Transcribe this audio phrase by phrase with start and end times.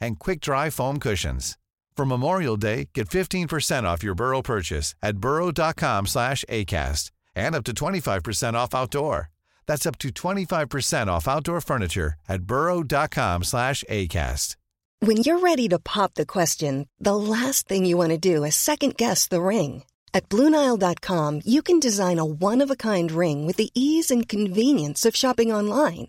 [0.00, 1.56] and quick-dry foam cushions.
[1.96, 7.64] For Memorial Day, get 15% off your Burrow purchase at burrow.com slash ACAST and up
[7.64, 9.30] to 25% off outdoor.
[9.66, 14.56] That's up to 25% off outdoor furniture at burrow.com slash ACAST.
[15.00, 18.56] When you're ready to pop the question, the last thing you want to do is
[18.56, 19.84] second-guess the ring.
[20.14, 25.52] At BlueNile.com, you can design a one-of-a-kind ring with the ease and convenience of shopping
[25.52, 26.08] online.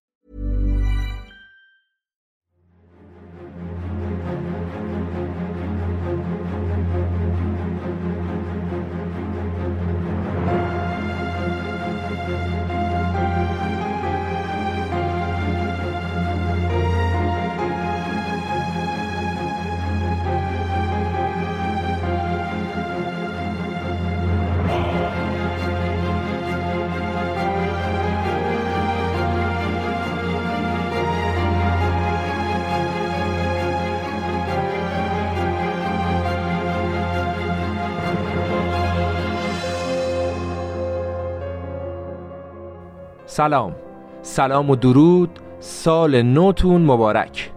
[43.41, 43.75] سلام.
[44.21, 45.29] سلام و درود.
[45.59, 47.51] سال نوتون مبارک.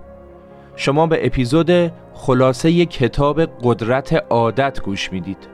[0.76, 5.48] شما به اپیزود خلاصه کتاب قدرت عادت گوش می‌دید.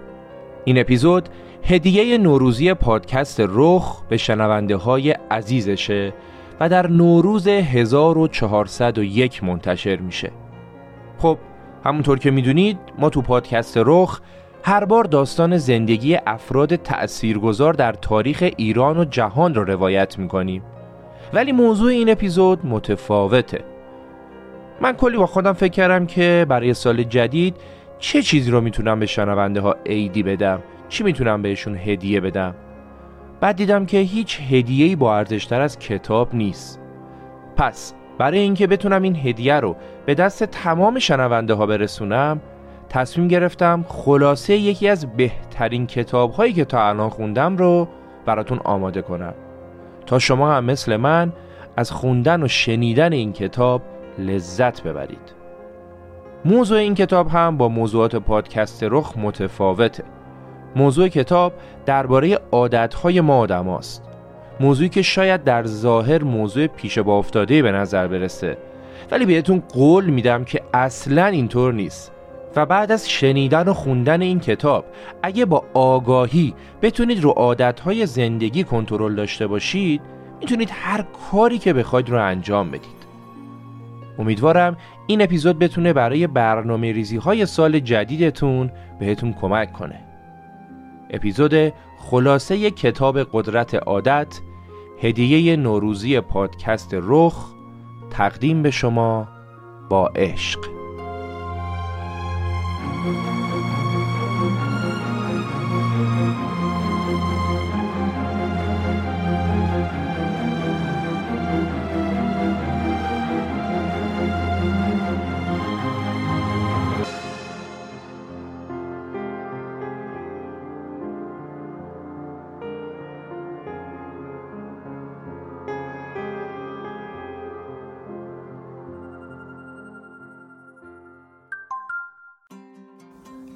[0.64, 1.28] این اپیزود
[1.64, 6.12] هدیه نوروزی پادکست رخ به شنونده های عزیزشه
[6.60, 10.30] و در نوروز 1401 منتشر میشه.
[11.18, 11.38] خب
[11.84, 14.20] همونطور که می‌دونید ما تو پادکست رخ
[14.62, 20.62] هر بار داستان زندگی افراد تأثیرگذار در تاریخ ایران و جهان رو روایت می‌کنیم
[21.32, 23.64] ولی موضوع این اپیزود متفاوته.
[24.80, 27.56] من کلی با خودم فکر کردم که برای سال جدید
[27.98, 32.54] چه چیزی رو می‌تونم به شنونده ها عیدی بدم چی می‌تونم بهشون هدیه بدم.
[33.40, 36.80] بعد دیدم که هیچ هدیه‌ای با ارزشتر از کتاب نیست.
[37.56, 42.40] پس برای اینکه بتونم این هدیه رو به دست تمام شنونده ها برسونم
[42.90, 47.88] تصمیم گرفتم خلاصه یکی از بهترین کتاب هایی که تا الان خوندم رو
[48.26, 49.34] براتون آماده کنم.
[50.06, 51.32] تا شما هم مثل من
[51.76, 53.82] از خوندن و شنیدن این کتاب
[54.18, 55.34] لذت ببرید.
[56.44, 60.04] موضوع این کتاب هم با موضوعات پادکست رخ متفاوته.
[60.76, 61.52] موضوع کتاب
[61.86, 64.04] درباره عادتهای ما آدم است.
[64.60, 68.56] موضوعی که شاید در ظاهر موضوع پیش با افتاده به نظر برسه
[69.10, 72.12] ولی بهتون قول میدم که اصلا اینطور نیست.
[72.56, 74.84] و بعد از شنیدن و خوندن این کتاب
[75.22, 80.00] اگه با آگاهی بتونید رو عادتهای زندگی کنترل داشته باشید
[80.40, 83.00] می‌تونید هر کاری که بخواید رو انجام بدید.
[84.18, 90.00] امیدوارم این اپیزود بتونه برای برنامه ریزی های سال جدیدتون بهتون کمک کنه.
[91.10, 94.40] اپیزود خلاصه کتاب قدرت عادت
[95.02, 97.46] هدیه نوروزی پادکست رخ
[98.10, 99.28] تقدیم به شما
[99.88, 100.79] با عشق.
[103.02, 103.39] Thank you.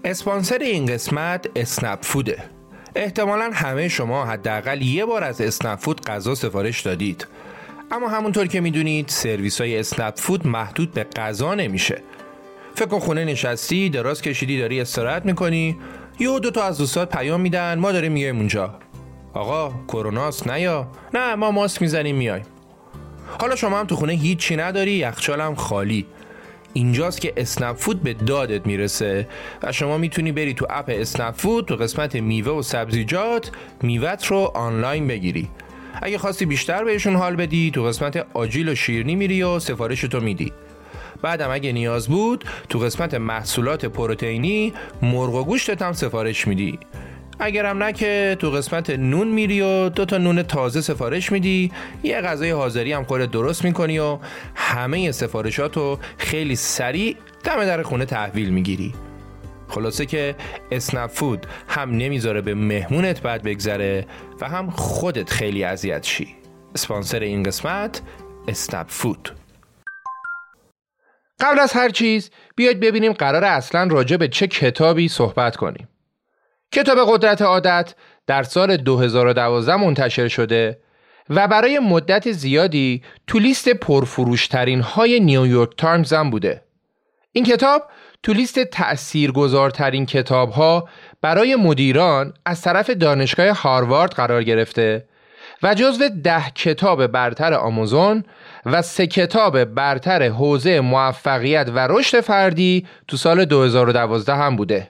[0.07, 2.43] اسپانسر این قسمت اسنپ فوده.
[2.95, 7.27] احتمالا همه شما حداقل یه بار از اسنپ فود غذا سفارش دادید.
[7.91, 12.03] اما همونطور که می‌دونید سرویس های اسنپ فود محدود به غذا نمیشه.
[12.75, 15.77] فکر خونه نشستی دراز کشیدی داری استراحت می‌کنی
[16.19, 18.75] یه دو تا از دوستات پیام میدن ما داریم میایم اونجا.
[19.35, 20.89] آقا کروناست نیا.
[21.15, 22.45] نه ما ماسک می‌زنیم میایم.
[23.41, 26.07] حالا شما هم تو خونه هیچی نداری یخچال هم خالی.
[26.75, 29.29] اینجاست که اسنپ فود به دادت می‌رسه
[29.63, 33.51] و شما می‌تونی بری تو اپ اسنپ فود تو قسمت میوه و سبزیجات
[33.83, 35.49] میوت رو آنلاین بگیری.
[36.03, 40.53] اگه خواستی بیشتر بهشون حال بدی تو قسمت آجیل و شیرنی میری و سفارشتو میدی.
[41.23, 44.73] بعدم اگه نیاز بود تو قسمت محصولات پروتئینی
[45.03, 46.79] مرغ و گوشتت هم سفارش میدی.
[47.39, 51.73] اگرم نه که تو قسمت نون میری و دو تا نون تازه سفارش میدی
[52.03, 54.19] یه غذای حاضری هم خودت درست می‌کنی و
[54.55, 58.95] همه سفارشاتو خیلی سریع دم در خونه تحویل می‌گیری.
[59.69, 60.35] خلاصه که
[60.71, 64.07] اسنپ فود هم نمی‌ذاره به مهمونت بد بگذره
[64.41, 66.37] و هم خودت خیلی اذیت شی.
[66.75, 68.03] اسپانسر این قسمت
[68.49, 69.33] اسنپ فود.
[71.41, 75.89] قبل از هر چیز بیاید ببینیم قرار اصلا راجع به چه کتابی صحبت کنیم.
[76.75, 77.95] کتاب قدرت عادت
[78.27, 80.79] در سال 2012 منتشر شده
[81.31, 86.63] و برای مدت زیادی تو لیست پرفروشترین های نیویورک تایمز هم بوده
[87.33, 87.83] این کتاب
[88.23, 90.89] تو لیست تأثیرگذارترین کتاب ها
[91.21, 95.09] برای مدیران از طرف دانشگاه هاروارد قرار گرفته
[95.63, 98.25] و جزو ده کتاب برتر آمازون
[98.67, 104.89] و سه کتاب برتر حوزه موفقیت و رشد فردی تو سال 2012 هم بوده.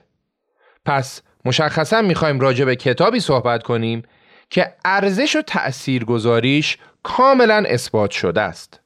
[0.84, 4.02] پس مشخصا می‌خوایم راجع به کتابی صحبت کنیم
[4.50, 8.80] که ارزش و تأثیر گذاریش کاملا اثبات شده است.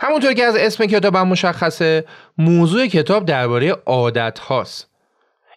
[0.00, 2.04] همونطور که از اسم کتاب هم مشخصه
[2.38, 4.90] موضوع کتاب درباره عادت هاست.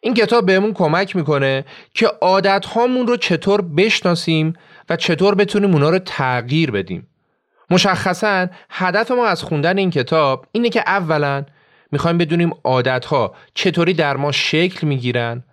[0.02, 4.54] این کتاب بهمون کمک می‌کنه که عادت هامون رو چطور بشناسیم
[4.90, 7.08] و چطور بتونیم اونا رو تغییر بدیم.
[7.70, 11.46] مشخصا هدف ما از خوندن این کتاب اینه که اولا
[11.92, 15.44] می‌خوایم بدونیم عادت ها چطوری در ما شکل می‌گیرن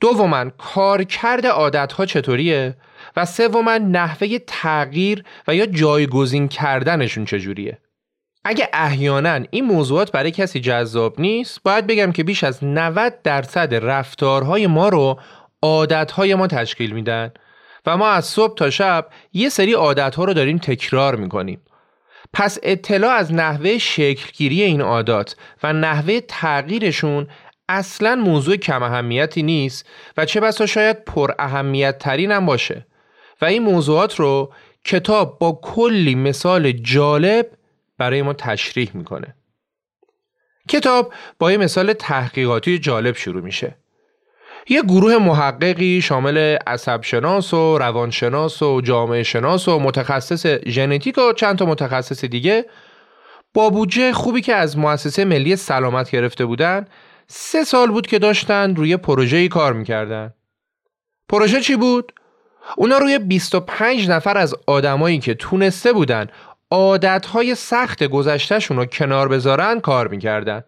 [0.00, 2.76] دوما کارکرد عادت ها چطوریه؟
[3.16, 7.78] و سوما نحوه تغییر و یا جایگزین کردنشون چجوریه؟
[8.44, 13.74] اگه احیانا این موضوعات برای کسی جذاب نیست باید بگم که بیش از 90 درصد
[13.74, 15.20] رفتارهای ما رو
[15.62, 17.30] عادتهای ما تشکیل میدن
[17.86, 21.60] و ما از صبح تا شب یه سری عادتها رو داریم تکرار می‌کنیم.
[22.32, 27.26] پس اطلاع از نحوه شکلگیری این عادات و نحوه تغییرشون
[27.68, 32.86] اصلا موضوع کم اهمیتی نیست و چه بسا شاید پر اهمیت ترین هم باشه.
[33.40, 34.52] و این موضوعات رو
[34.84, 37.46] کتاب با کلی مثال جالب
[37.98, 39.34] برای ما تشریح می‌کنه.
[40.68, 43.76] کتاب با یه مثال تحقیقاتی جالب شروع میشه.
[44.68, 51.58] یه گروه محققی شامل عصبشناس و روانشناس و جامعه شناس و متخصص ژنتیک و چند
[51.58, 52.64] تا متخصص دیگه
[53.54, 56.86] با بودجه خوبی که از مؤسسه ملی سلامت گرفته بودن
[57.28, 60.34] سه سال بود که داشتن روی پروژه‌ای کار می‌کردن.
[61.28, 62.12] پروژه چی بود؟
[62.76, 66.26] اونا روی 25 نفر از آدمایی که تونسته بودن
[66.70, 70.64] عادتهای سخت گذشتهشون رو کنار بذارن کار می‌کردن.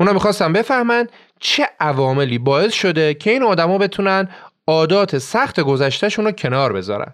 [0.00, 1.08] اونا می‌خواستن بفهمن
[1.40, 4.28] چه عواملی باعث شده که این آدما بتونن
[4.66, 7.12] عادات سخت گذشتهشون رو کنار بذارن.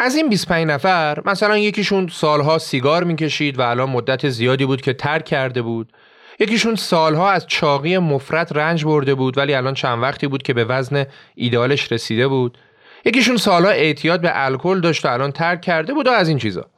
[0.00, 4.92] از این 25 نفر مثلا یکیشون سالها سیگار می‌کشید و الان مدت زیادی بود که
[4.92, 5.92] ترک کرده بود.
[6.38, 10.64] یکیشون سالها از چاقی مفرت رنج برده بود ولی الان چند وقتی بود که به
[10.64, 11.04] وزن
[11.34, 12.58] ایدالش رسیده بود
[13.04, 16.70] یکیشون سالها اعتیاد به الکل داشت و الان ترک کرده بود و از این چیزا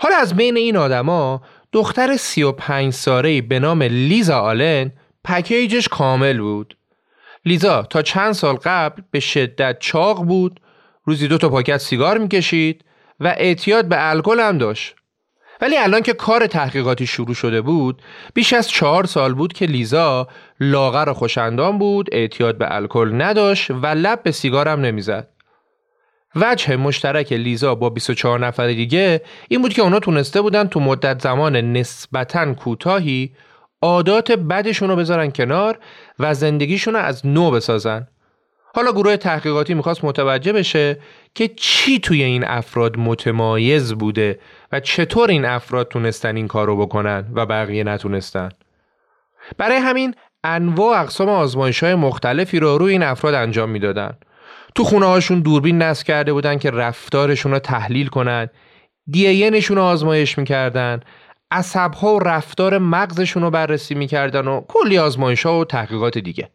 [0.00, 1.42] حالا از بین این آدما
[1.72, 4.92] دختر 35 ساله‌ای به نام لیزا آلن
[5.24, 6.76] پکیجش کامل بود.
[7.44, 10.60] لیزا تا چند سال قبل به شدت چاق بود،
[11.04, 12.84] روزی دو تا پاکت سیگار می‌کشید
[13.20, 14.94] و اعتیاد به الکل هم داشت.
[15.60, 18.02] ولی الان که کار تحقیقاتی شروع شده بود
[18.34, 20.28] بیش از چهار سال بود که لیزا
[20.60, 25.28] لاغر و خوشندان بود اعتیاد به الکل نداشت و لب به سیگارم نمی‌زد
[26.36, 31.22] وجه مشترک لیزا با 24 نفر دیگه این بود که اونا تونسته بودن تو مدت
[31.22, 33.32] زمان نسبتا کوتاهی
[33.82, 35.78] عادات بدشون رو بذارن کنار
[36.18, 38.08] و زندگیشون رو از نو بسازن.
[38.74, 40.98] حالا گروه تحقیقاتی می‌خواست متوجه بشه
[41.34, 44.38] که چی توی این افراد متمایز بوده
[44.72, 48.48] و چطور این افراد تونستن این کار رو بکنن و بقیه نتونستن.
[49.58, 54.12] برای همین انواع اقسام آزمایش های مختلفی رو روی این افراد انجام می‌دادن.
[54.74, 58.48] تو خونه هاشون دوربین نصب کرده بودن که رفتارشون رو تحلیل کنن
[59.10, 61.00] دی رو آزمایش می‌کردن
[61.50, 66.50] عصب ها و رفتار مغزشون رو بررسی می‌کردن و کلی آزمایش ها و تحقیقات دیگه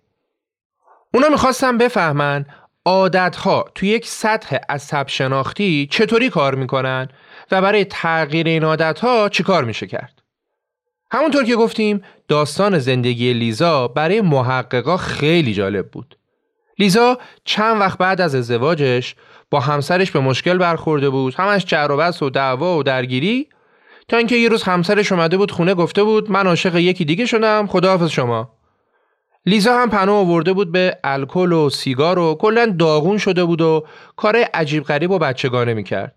[1.16, 2.46] اونا می‌خواستن بفهمن
[2.86, 7.08] عادت ها تو یک سطح عصب شناختی چطوری کار می‌کنن
[7.52, 10.22] و برای تغییر این عادت ها چی کار میشه کرد.
[11.12, 16.18] همونطور که گفتیم داستان زندگی لیزا برای محققا خیلی جالب بود.
[16.80, 19.16] لیزا چند وقت بعد از ازدواجش
[19.52, 23.50] با همسرش به مشکل برخورده بود همش جر و بس و دعوا و درگیری
[24.08, 27.68] تا اینکه یه روز همسرش اومده بود خونه گفته بود من عاشق یکی دیگه شدم
[27.68, 28.55] خداحافظ شما.
[29.46, 33.86] لیزا هم پناه آورده بود به الکل و سیگار و کلا داغون شده بود و
[34.16, 36.16] کار عجیب غریب و بچگانه می‌کرد.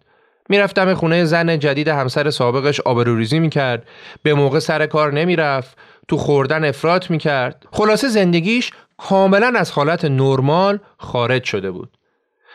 [0.49, 3.87] می‌رفتم خونه زن جدید همسر سابقش آبروریزی می‌کرد.
[4.23, 5.79] به موقع سر کار نمی‌رفت.
[6.09, 7.67] تو خوردن افراط می‌کرد.
[7.73, 11.91] خلاصه زندگیش کاملا از حالت نرمال خارج شده بود.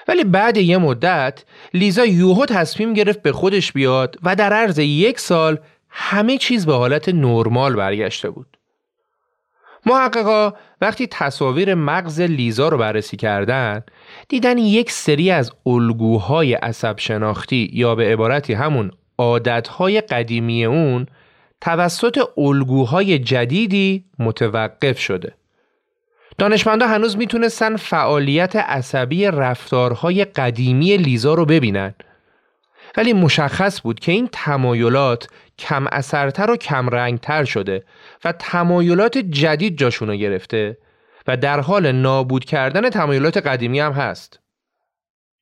[0.08, 5.20] ولی بعد یه مدت لیزا یوهو تصمیم گرفت به خودش بیاد و در عرض یک
[5.20, 5.58] سال
[5.90, 8.53] همه چیز به حالت نرمال برگشته بود.
[9.86, 13.84] محققا وقتی تصاویر مغز لیزا رو بررسی کردن
[14.30, 21.06] دیدن یک سری از الگوهای عصب شناختی یا به عبارتی همون عادتهای قدیمی اون
[21.62, 25.34] توسط الگوهای جدیدی متوقف شده.
[26.38, 31.94] دانشمندا هنوز می‌تونستن فعالیت عصبی رفتارهای قدیمی لیزا رو ببینن
[32.98, 35.28] ولی مشخص بود که این تمایلات
[35.60, 37.84] کم اثرتر و کم رنگتر شده
[38.26, 40.78] و تمایلات جدید جاشونو گرفته
[41.28, 44.40] و در حال نابود کردن تمایلات قدیمی هم هست.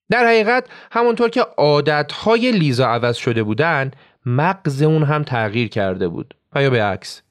[0.10, 3.92] در حقیقت همونطور که عادتهای لیزا عوض شده بودن
[4.26, 7.22] مغز اون هم تغییر کرده بود و یا به عکس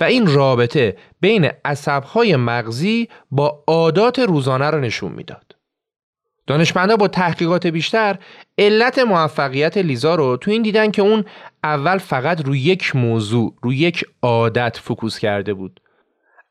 [0.00, 5.47] و این رابطه بین عصبهای مغزی با عادات روزانه رو نشون می‌داد.
[6.48, 8.18] دانشمندا با تحقیقات بیشتر
[8.58, 11.24] علت موفقیت لیزا رو تو این دیدن که اون
[11.64, 15.80] اول فقط روی یک موضوع روی یک عادت فکوس کرده بود.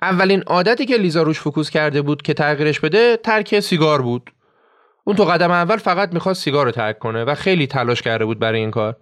[0.01, 4.31] اولین عادتی که لیزا روش فکوس کرده بود که تغییرش بده ترک سیگار بود.
[5.03, 8.39] اون تو قدم اول فقط می‌خواست سیگار رو ترک کنه و خیلی تلاش کرده بود
[8.39, 8.95] برای این کار.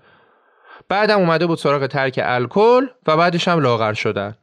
[0.89, 4.35] بعدم اومده بود سراغ ترک الکل و بعدش هم لاغر شدن.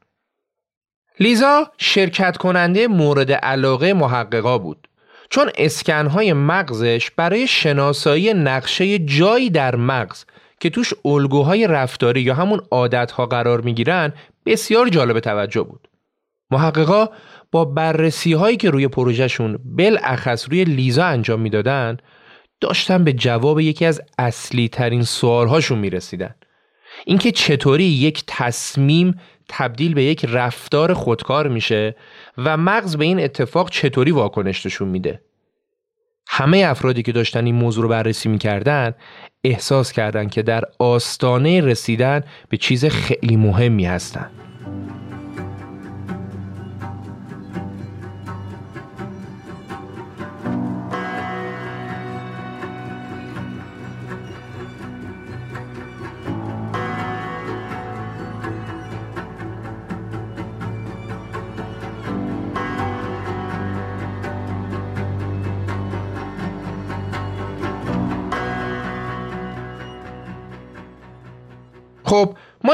[1.20, 4.88] لیزا شرکت کننده مورد علاقه محققا بود.
[5.32, 10.24] چون اسکنهای مغزش برای شناسایی نقشه جایی در مغز
[10.60, 14.12] که توش الگوهای رفتاری یا همون عادتها قرار می‌گیرن
[14.46, 15.88] بسیار جالب توجه بود.
[16.50, 17.08] محققا
[17.52, 21.96] با بررسی هایی که روی پروژهشون بالاخص روی لیزا انجام می‌دادن
[22.60, 26.34] داشتن به جواب یکی از اصلی ترین سوال هاشون می رسیدن.
[27.06, 29.20] اینکه چطوری یک تصمیم
[29.54, 31.96] تبدیل به یک رفتار خودکار میشه
[32.38, 35.20] و مغز به این اتفاق چطوری واکنش نشون میده.
[36.28, 38.94] همه افرادی که داشتن این موضوع رو بررسی می‌کردن
[39.44, 44.41] احساس کردند که در آستانه رسیدن به چیز خیلی مهمی هستند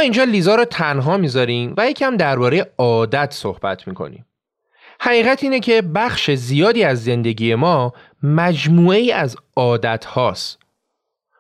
[0.09, 4.27] اینجا لیزا رو تنها می‌ذاریم و یکم درباره عادت صحبت می‌کنیم.
[5.01, 10.59] حقیقت اینه که بخش زیادی از زندگی ما مجموعه ای از عادت هاست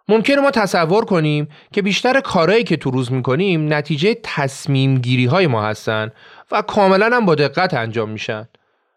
[0.09, 5.47] ممکنه ما تصور کنیم که بیشتر کارهایی که تو روز می‌کنیم نتیجه تصمیم گیری های
[5.47, 6.11] ما هستن
[6.51, 8.49] و کاملا هم با دقت انجام میشن.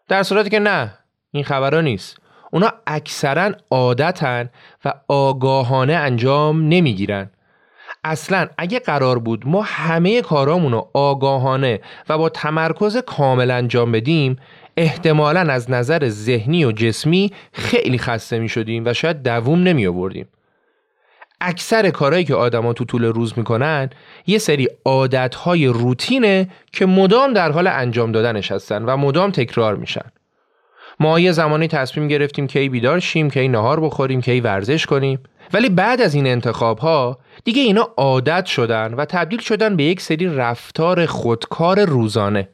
[0.08, 0.98] در صورتی که نه
[1.30, 2.16] این خبرها نیست.
[2.50, 4.50] اونا اکثرا عادتن
[4.84, 7.30] و آگاهانه انجام نمی‌گیرن.
[8.04, 14.36] اصلا اگه قرار بود ما همه کارامون رو آگاهانه و با تمرکز کامل انجام بدیم
[14.76, 20.28] احتمالا از نظر ذهنی و جسمی خیلی خسته می شدیم و شاید دووم نمی آوردیم.
[21.40, 23.90] اکثر کارهایی که آدما تو طول روز می‌کنن
[24.26, 30.12] یه سری عادتهای روتینه که مدام در حال انجام دادنش هستن و مدام تکرار میشن.
[31.00, 35.18] ما یه زمانی تصمیم گرفتیم کی بیدار شیم، کی نهار بخوریم، کی ورزش کنیم.
[35.52, 40.00] ولی بعد از این انتخاب ها دیگه اینا عادت شدن و تبدیل شدن به یک
[40.00, 42.48] سری رفتار خودکار روزانه.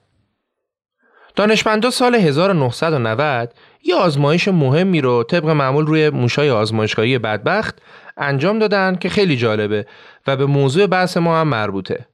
[1.37, 7.79] دانشمندا سال 1990 یه آزمایش مهمی رو طبق معمول روی موشای آزمایشگاهی بدبخت
[8.17, 9.87] انجام دادن که خیلی جالبه
[10.27, 12.07] و به موضوع بحث ما هم مربوطه.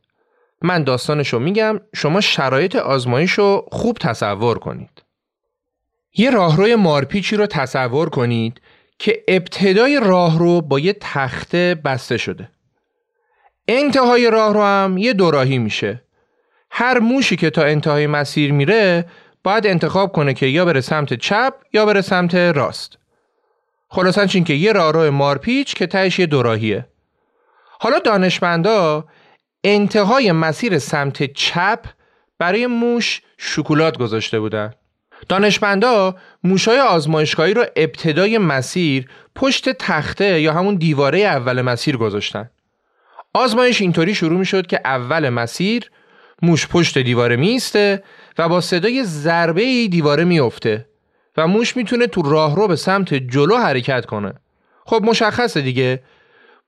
[0.63, 5.03] من داستانش رو میگم شما شرایط آزمایش رو خوب تصور کنید.
[6.17, 8.61] یه راهروی مارپیچی رو تصور کنید
[8.99, 12.49] که ابتدای راه رو با یه تخته بسته شده
[13.69, 16.03] انتهای راه رو هم یه دوراهی میشه.
[16.71, 19.05] هر موشی که تا انتهای مسیر میره
[19.45, 22.99] باید انتخاب کنه که یا بره سمت چپ یا بره سمت راست.
[23.89, 26.87] خلاصا چین که یه راهرو مارپیچ که تهش یه دوراهیه.
[27.81, 29.05] حالا دانشمندا
[29.65, 31.87] انتهای مسیر سمت چپ
[32.39, 34.75] برای موش شکلات گذاشته بودن.
[35.29, 42.51] دانشمندا موشای آزمایشگاهی رو ابتدای مسیر پشت تخته یا همون دیواره اول مسیر گذاشتن.
[43.35, 45.91] آزمایش اینطوری شروع می شد که اول مسیر
[46.43, 48.03] موش پشت دیواره میسته
[48.39, 50.87] و با صدای ضربه ای دیواره میفته
[51.37, 54.35] و موش می‌تونه تو راهرو به سمت جلو حرکت کنه.
[54.87, 56.03] خب مشخصه دیگه.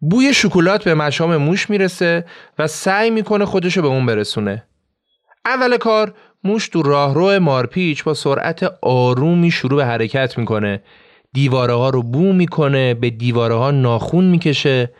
[0.00, 2.24] بوی شکلات به مشام موش می‌رسه
[2.58, 4.64] و سعی می‌کنه خودشو به اون برسونه.
[5.44, 10.82] اول کار موش تو راهرو مارپیچ با سرعت آرومی شروع به حرکت می‌کنه.
[11.32, 14.90] دیواره ها رو بو می‌کنه به دیواره ها ناخون می‌کشه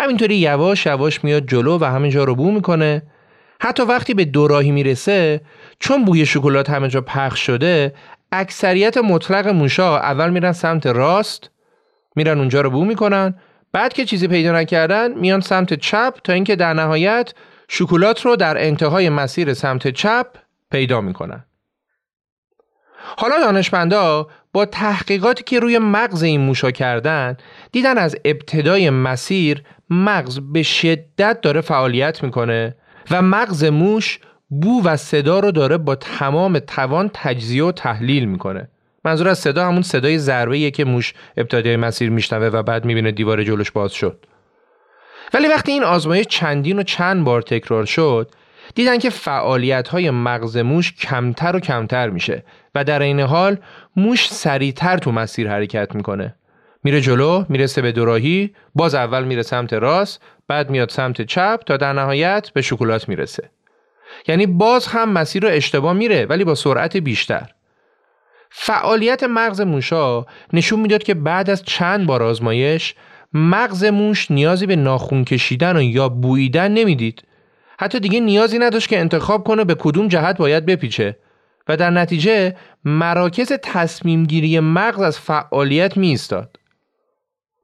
[0.00, 3.02] همینطوری یواش یواش میاد جلو و همینجا رو بو می‌کنه.
[3.60, 5.40] حتی وقتی به دوراهی می‌رسه
[5.78, 7.94] چون بوی شکلات همه جا پخش شده
[8.32, 11.50] اکثریت مطلق موشا اول میرن سمت راست
[12.16, 13.34] میرن اونجا رو بو می‌کنن.
[13.72, 17.34] بعد که چیزی پیدا نکردن میان سمت چپ تا اینکه در نهایت
[17.68, 20.26] شکلات رو در انتهای مسیر سمت چپ
[20.70, 21.44] پیدا می‌کنن.
[23.16, 27.36] حالا دانشمندا با تحقیقاتی که روی مغز این موشا کردن
[27.72, 32.76] دیدن از ابتدای مسیر مغز به شدت داره فعالیت می‌کنه
[33.10, 34.18] و مغز موش
[34.48, 38.68] بو و صدا رو داره با تمام توان تجزیه و تحلیل می‌کنه.
[39.04, 43.44] منظور از صدا همون صدای ضربه که موش ابتدای مسیر میشنوه و بعد می‌بینه دیوار
[43.44, 44.26] جلوش باز شد.
[45.34, 48.30] ولی وقتی این آزمایش چندین و چند بار تکرار شد
[48.74, 52.44] دیدن که فعالیت های مغز موش کمتر و کمتر میشه
[52.74, 53.56] و در این حال
[53.96, 56.34] موش سریعتر تو مسیر حرکت می‌کنه.
[56.84, 61.76] میره جلو می‌رسه به دوراهی باز اول میره سمت راست بعد میاد سمت چپ تا
[61.76, 63.50] در نهایت به شکلات می‌رسه.
[64.28, 67.50] یعنی باز هم مسیر رو اشتباه میره ولی با سرعت بیشتر.
[68.50, 72.94] فعالیت مغز موشا نشون می‌داد که بعد از چند بار آزمایش
[73.32, 77.22] مغز موش نیازی به ناخون کشیدن و یا بوییدن نمی‌دید.
[77.78, 81.16] حتی دیگه نیازی نداشت که انتخاب کنه به کدوم جهت باید بپیچه.
[81.68, 86.18] و در نتیجه مراکز تصمیم گیری مغز از فعالیت می.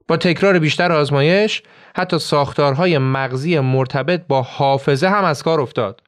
[0.07, 1.63] با تکرار بیشتر آزمایش
[1.95, 6.01] حتی ساختارهای مغزی مرتبط با حافظه هم از کار افتاد.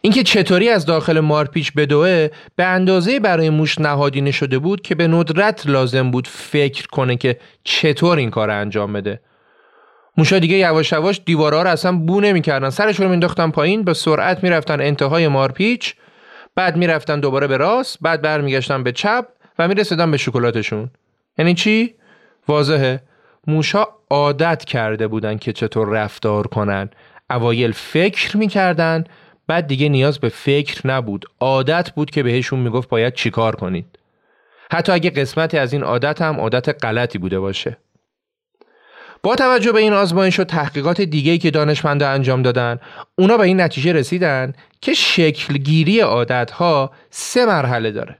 [0.00, 5.06] اینکه چطوری از داخل مارپیچ بدوه به اندازه برای موش نهادینه شده بود که به
[5.06, 9.20] ندرت لازم بود فکر کنه که چطور این کار انجام بده.
[10.16, 12.70] موشا دیگه یواش یواش دیوارا رو اصلا بو نمی‌کردن.
[12.70, 15.94] سرشون رو مینداختن پایین به سرعت می‌رفتن انتهای مارپیچ
[16.54, 19.26] بعد می‌رفتن دوباره به راست بعد برمیگشتن به چپ
[19.58, 20.90] و می‌رسیدن به شکلاتشون.
[21.38, 21.94] یعنی چی؟
[22.48, 23.02] واضحه.
[23.46, 26.90] موشا عادت کرده بودن که چطور رفتار کنن.
[27.30, 29.04] اوایل فکر می‌کردن
[29.46, 31.24] بعد دیگه نیاز به فکر نبود.
[31.40, 33.98] عادت بود که بهشون می‌گفت باید چیکار کنید.
[34.72, 37.76] حتی اگه قسمتی از این عادت هم عادت غلطی بوده باشه.
[39.22, 42.78] با توجه به این آزمایش و تحقیقات دیگه که دانشمندا انجام دادن
[43.18, 48.18] اونا به این نتیجه رسیدن که شکلگیری عادتها سه مرحله داره.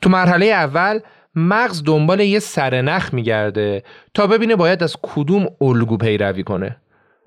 [0.00, 1.00] تو مرحله اول
[1.34, 3.82] مغز دنبال یه سرنخ میگرده
[4.14, 6.76] تا ببینه باید از کدوم الگو پیروی کنه.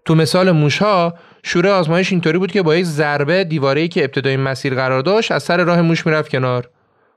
[0.06, 1.13] تو مثال موشها
[1.44, 5.44] شوره آزمایش اینطوری بود که با یک ضربه دیواره‌ای که ابتدای مسیر قرار داشت از
[5.44, 6.70] سر راه موش می‌رفت کنار.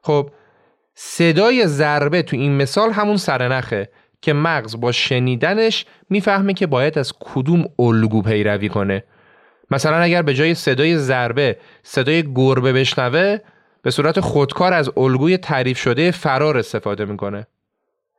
[0.03, 0.31] خب
[0.95, 3.89] صدای ضربه تو این مثال همون سرنخه
[4.23, 9.05] که مغز با شنیدنش می‌فهمه که باید از کدوم الگو پیروی کنه.
[9.71, 13.39] مثلا اگر به جای صدای ضربه صدای گربه بشنوه
[13.89, 17.47] به صورت خودکار از الگوی تعریف شده فرار استفاده می‌کنه.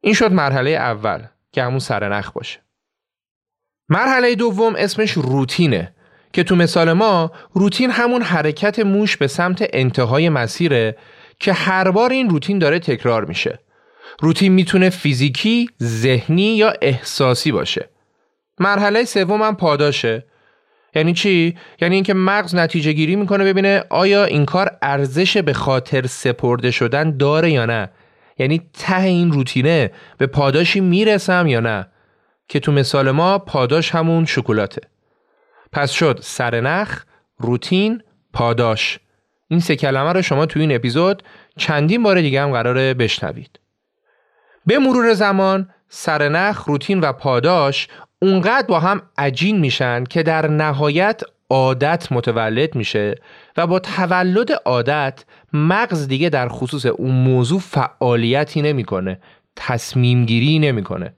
[0.02, 2.60] این شد مرحله اول که همون سرنخ باشه.
[3.90, 5.94] مرحله دوم اسمش روتینه
[6.34, 10.98] که تو مثال ما روتین همون حرکت موش به سمت انتهای مسیره
[11.40, 13.60] که هر بار این روتین داره تکرار میشه.
[14.20, 17.90] روتین می‌تونه فیزیکی، ذهنی یا احساسی باشه.
[18.60, 20.26] مرحله سوم هم پاداشه.
[20.96, 26.08] یعنی چی؟ یعنی اینکه مغز نتیجه گیری می‌کنه ببینه آیا این کار ارزش به خاطر
[26.08, 27.90] سپرده شدن داره یا نه.
[28.38, 31.88] یعنی ته این روتینه به پاداشی می‌رسم یا نه.
[32.48, 34.82] که تو مثال ما پاداش همون شکلاته.
[35.72, 37.04] پس شد سرنخ
[37.38, 38.02] روتین
[38.34, 39.00] پاداش.
[39.48, 41.24] این سه کلمه رو شما تو این اپیزود
[41.58, 43.60] چندین بار دیگه هم قراره بشنوید.
[44.66, 47.88] به مرور زمان سرنخ روتین و پاداش
[48.22, 53.16] اونقدر با هم عجین میشن که در نهایت عادت متولد میشه
[53.58, 59.20] و با تولد عادت مغز دیگه در خصوص اون موضوع فعالیتی نمی‌کنه
[59.56, 61.14] تصمیم گیری نمی‌کنه.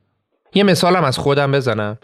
[0.53, 1.97] یه مثالم از خودم بزنم.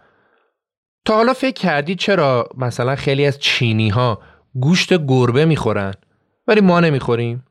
[1.06, 4.22] تا حالا فکر کردید چرا مثلا خیلی از چینی ها
[4.60, 5.94] گوشت گربه می‌خورن
[6.48, 7.44] ولی ما نمی‌خوریم؟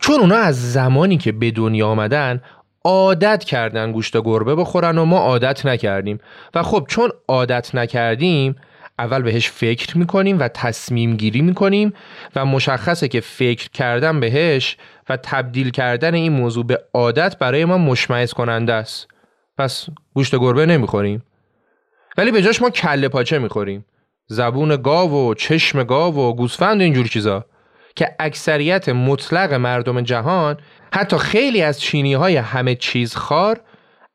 [0.00, 2.40] چون اونا از زمانی که به دنیا آمدن
[2.84, 6.18] عادت کردن گوشت گربه بخورن و ما عادت نکردیم.
[6.54, 8.56] و خب چون عادت نکردیم
[8.98, 11.92] اول بهش فکر می‌کنیم و تصمیم گیری می‌کنیم
[12.36, 14.76] و مشخصه که فکر کردن بهش
[15.08, 19.08] و تبدیل کردن این موضوع به عادت برای ما مشمعز کننده است.
[19.58, 21.22] پس گوشت گربه نمی‌خوریم.
[22.18, 23.84] ولی به جاش ما کله پاچه می‌خوریم.
[24.26, 27.44] زبون گاو و چشم گاو و گوسفند اینجور چیزا
[27.96, 30.56] که اکثریت مطلق مردم جهان
[30.92, 33.60] حتی خیلی از چینی های همه چیز خار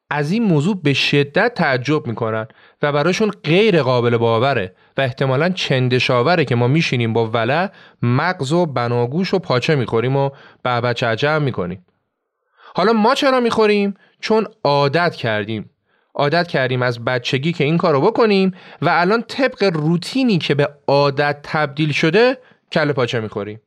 [0.10, 2.48] از این موضوع به شدت تعجب می‌کنن
[2.82, 7.70] و براشون غیر قابل باوره و احتمالا چندشاوره که ما میشینیم با ولع
[8.02, 10.30] مغز و بناگوش و پاچه می‌خوریم و
[10.66, 11.86] بچه عجب می‌کنیم.
[12.76, 15.70] حالا ما چرا می‌خوریم؟ چون عادت کردیم.
[16.16, 21.40] عادت کردیم از بچگی که این کارو بکنیم و الان طبق روتینی که به عادت
[21.44, 22.38] تبدیل شده
[22.72, 23.62] کله پاچه می‌خوریم.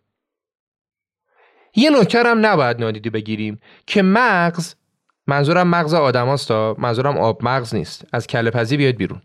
[1.77, 4.75] یه نکته هم نباید نادیده بگیریم که مغز
[5.27, 8.05] منظورم مغز آدم تا منظورم آب مغز نیست.
[8.13, 9.23] از کله پزی بیاید بیرون.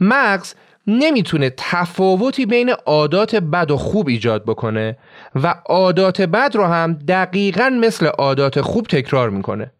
[0.00, 0.54] مغز
[0.86, 4.96] نمی‌تونه تفاوتی بین عادات بد و خوب ایجاد بکنه
[5.34, 9.72] و عادات بد رو هم دقیقا مثل عادات خوب تکرار می‌کنه.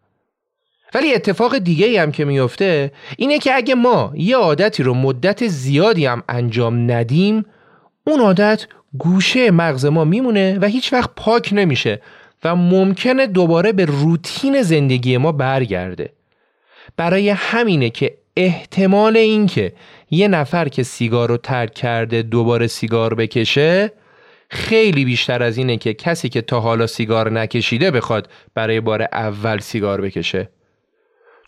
[0.93, 6.05] ولی اتفاق دیگه هم که میفته اینه که اگه ما یه عادتی رو مدت زیادی
[6.05, 7.45] هم انجام ندیم
[8.07, 8.65] اون عادت
[8.97, 12.01] گوشه مغز ما میمونه و هیچ وقت پاک نمیشه
[12.43, 16.09] و ممکنه دوباره به روتین زندگی ما برگرده.
[16.97, 19.73] برای همینه که احتمال اینکه
[20.11, 23.91] یه نفر که سیگار رو ترک کرده دوباره سیگار بکشه
[24.49, 29.59] خیلی بیشتر از اینه که کسی که تا حالا سیگار نکشیده بخواد برای بار اول
[29.59, 30.49] سیگار بکشه.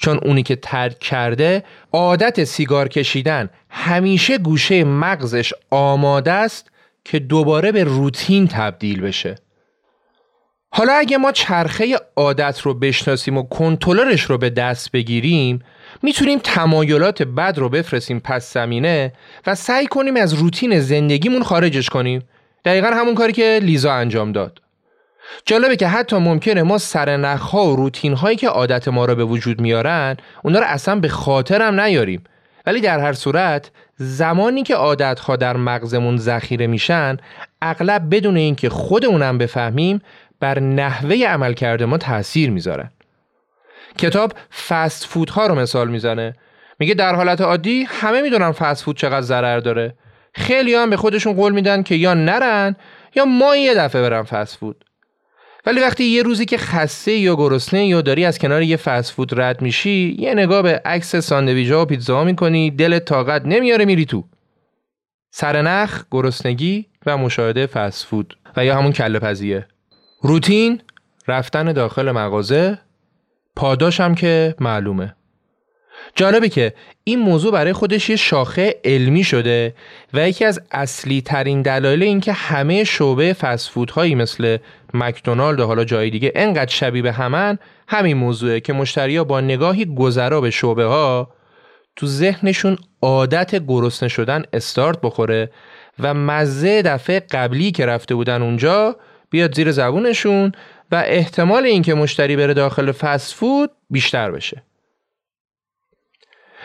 [0.02, 6.72] چون اونی که ترک کرده عادت سیگار کشیدن همیشه گوشه مغزش آماده است
[7.06, 9.36] که دوباره به روتین تبدیل بشه.
[10.70, 15.60] حالا اگه ما چرخه عادت رو بشناسیم و کنترلش رو به دست بگیریم
[16.04, 19.14] می‌تونیم تمایلات بد رو بفرستیم پس زمینه
[19.48, 22.24] و سعی کنیم از روتین زندگیمون خارجش کنیم.
[22.66, 24.62] دقیقا همون کاری که لیزا انجام داد.
[25.46, 29.62] جالبه که حتی ممکنه ما سرنخها و روتین هایی که عادت ما رو به وجود
[29.62, 32.24] میارن اونا رو اصلا به خاطرم نیاریم.
[32.66, 37.18] ولی در هر صورت زمانی که عادت ها در مغزمون ذخیره میشن
[37.62, 40.02] اغلب بدون اینکه خودمونم بفهمیم
[40.40, 42.92] بر نحوه عملکرد ما تاثیر می‌ذارن.
[43.98, 44.34] کتاب
[44.68, 46.36] فست فود ها رو مثال می‌زنه.
[46.80, 49.96] میگه در حالت عادی همه می‌دونن فست فود چقدر ضرر داره.
[50.34, 52.76] خیلی هم به خودشون قول میدن که یا نرن
[53.16, 54.85] یا ما یه دفعه برن فست فود
[55.66, 59.42] ولی وقتی یه روزی که خسته یا گرسنه یا داری از کنار یه فست فود
[59.42, 64.24] رد میشی یه نگاه به عکس ساندویجا و پیتزا می‌کنی دل طاقت نمیاره میری تو.
[65.32, 69.68] سرنخ گرسنگی و مشاهده فست فود و یا همون کله پزیه
[70.22, 70.82] روتین
[71.28, 72.80] رفتن داخل مغازه
[73.56, 75.16] پاداشم که معلومه.
[76.16, 76.74] جالبه که
[77.04, 79.76] این موضوع برای خودش یه شاخه علمی شده
[80.14, 84.58] و یکی از اصلی ترین دلایل این که همه شعبه فسفود هایی مثل
[84.96, 89.86] مکدونالد و حالا جای دیگه انقدر شبیه به همن همین موضوعه که مشتریا با نگاهی
[89.86, 91.32] گذرا به شعبه ها
[91.96, 95.52] تو ذهنشون عادت گرسنه شدن استارت بخوره
[96.00, 98.96] و مزه دفعه قبلی که رفته بودن اونجا
[99.30, 100.52] بیاد زیر زبونشون
[100.92, 104.64] و احتمال اینکه مشتری بره داخل فست فود بیشتر بشه.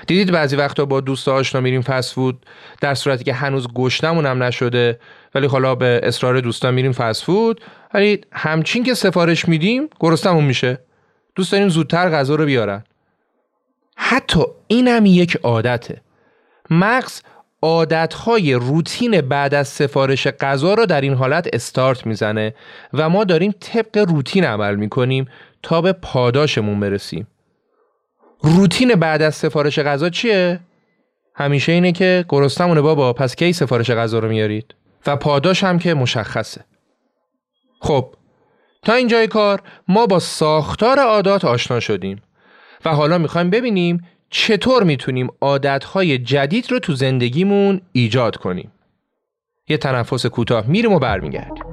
[0.07, 2.47] دیدید بعضی وقتا با دوست آشنا میریم فست فود
[2.81, 5.01] در صورتی که هنوز گشتمون هم نشده
[5.35, 7.61] ولی حالا به اصرار دوستان میریم فست فود
[7.95, 10.79] ولی همچین که سفارش میدیم گرستمون میشه.
[11.35, 12.85] دوست داریم زودتر غذا رو بیارن.
[13.97, 16.01] حتی اینم یک عادته.
[16.71, 17.23] مغز
[17.63, 22.55] عادتهای روتین بعد از سفارش غذا رو در این حالت استارت می‌زنه
[22.93, 25.29] و ما داریم طبق روتین عمل می‌کنیم
[25.63, 27.27] تا به پاداشمون برسیم.
[28.43, 30.61] روتین بعد از سفارش غذا چیه؟
[31.35, 34.75] همیشه اینه که گرستمونه بابا پس کی سفارش غذا رو میارید؟
[35.07, 36.65] و پاداش هم که مشخصه.
[37.81, 38.15] خب
[38.83, 42.23] تا اینجای کار ما با ساختار عادات آشنا شدیم
[42.85, 48.73] و حالا می‌خوایم ببینیم چطور می‌تونیم عادتهای جدید رو تو زندگیمون ایجاد کنیم.
[49.69, 51.70] یه تنفس کوتاه میریم و برمیگردیم.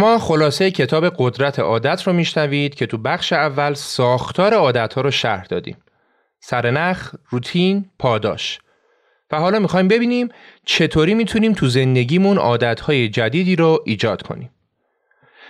[0.00, 5.10] شما خلاصه کتاب قدرت عادت رو میشنوید که تو بخش اول ساختار عادت ها رو
[5.10, 5.76] شرح دادیم.
[6.40, 8.58] سرنخ، روتین، پاداش.
[9.30, 10.28] و حالا می‌خوایم ببینیم
[10.64, 14.50] چطوری می‌تونیم تو زندگیمون عادتهای جدیدی رو ایجاد کنیم.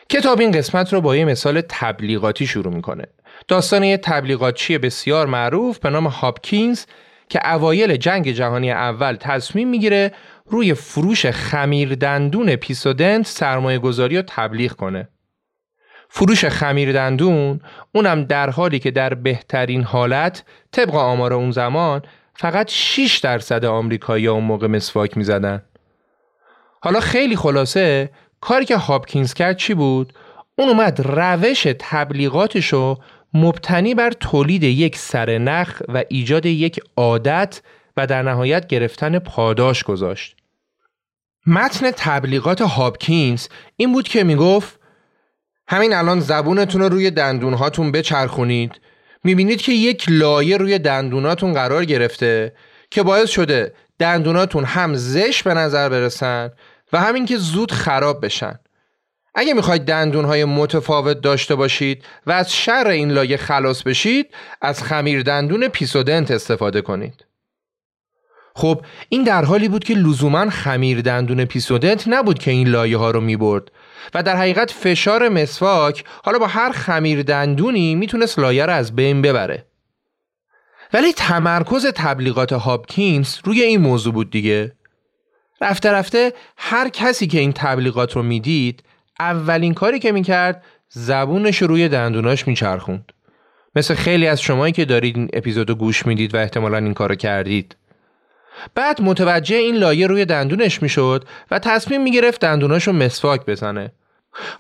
[0.09, 3.05] کتاب این قسمت رو با یه مثال تبلیغاتی شروع می‌کنه.
[3.49, 6.85] داستان یه تبلیغاتچی بسیار معروف به نام هاپکینز
[7.29, 10.13] که اوایل جنگ جهانی اول تصمیم می‌گیره
[10.51, 15.09] روی فروش خمیر دندون پیسودنت سرمایه گذاری و تبلیغ کنه.
[16.09, 17.61] فروش خمیر دندون
[17.95, 22.03] اونم در حالی که در بهترین حالت طبق آمار اون زمان
[22.35, 25.63] فقط 6 درصد آمریکایی اون موقع مسواک می زدن.
[26.83, 28.11] حالا خیلی خلاصه
[28.41, 30.13] کاری که هاپکینز کرد چی بود؟
[30.59, 32.99] اون اومد روش تبلیغاتشو
[33.35, 37.63] مبتنی بر تولید یک سرنخ و ایجاد یک عادت
[37.97, 40.40] و در نهایت گرفتن پاداش گذاشت.
[41.47, 44.79] متن تبلیغات هاپکینز این بود که می‌گفت
[45.69, 48.81] همین الان زبونتون رو روی دندونهاتون بچرخونید.
[49.25, 52.53] می‌بینید که یک لایه روی دندوناتون قرار گرفته
[52.91, 56.51] که باعث شده دندوناتون هم زش به نظر برسن
[56.93, 58.59] و همین که زود خراب بشن.
[59.35, 65.23] اگه می‌خواید دندونهای متفاوت داشته باشید و از شر این لایه خلاص بشید از خمیر
[65.23, 67.30] دندون پیسودنت استفاده کنید.
[68.55, 73.11] خب این در حالی بود که لزوما خمیر دندون پیسودنت نبود که این لایه ها
[73.11, 73.71] رو می‌برد
[74.15, 79.23] و در حقیقت فشار مسواک حالا با هر خمیر دندونی می‌تونست لایه رو از بین
[79.23, 79.67] ببره.
[80.93, 84.73] ولی تمرکز تبلیغات هاپکینز روی این موضوع بود دیگه.
[85.61, 88.83] رفته رفته هر کسی که این تبلیغات رو می‌دید
[89.21, 93.13] اولین کاری که می‌کرد زبونش روی دندوناش میچرخوند.
[93.77, 97.77] مثل خیلی از شمایی که دارید این اپیزودو گوش می‌دید و احتمالا این کارو کردید.
[98.75, 103.93] بعد متوجه این لایه روی دندونش می‌شد و تصمیم می‌گرفت دندوناش رو مسواک بزنه.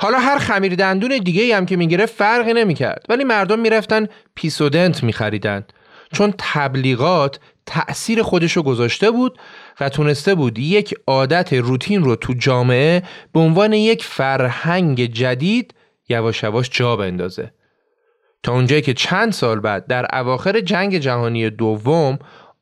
[0.00, 5.64] حالا هر خمیر دندون دیگه هم که می‌گرفت فرقی نمی‌کرد ولی مردم می‌رفتن پیسودنت میخریدن.
[6.12, 9.38] چون تبلیغات تأثیر خودش رو گذاشته بود
[9.80, 15.74] و تونسته بود یک عادت روتین رو تو جامعه به عنوان یک فرهنگ جدید
[16.08, 17.52] یواش یواش جا بندازه.
[18.42, 22.18] تا اونجایی که چند سال بعد در اواخر جنگ جهانی دوم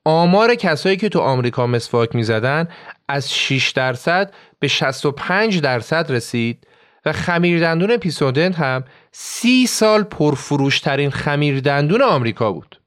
[0.09, 2.69] آمار کسایی که تو آمریکا مسواک می‌زدن
[3.09, 6.67] از 6 درصد به 65 درصد رسید
[7.07, 12.81] و خمیردندون پیسودنت هم سی سال پرفروشترین خمیردندون آمریکا بود.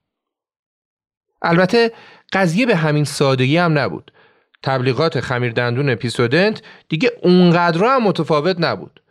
[1.41, 1.91] البته
[2.33, 4.11] قضیه به همین سادگی هم نبود.
[4.63, 9.01] تبلیغات خمیردندون پیسودنت دیگه اونقدر هم متفاوت نبود.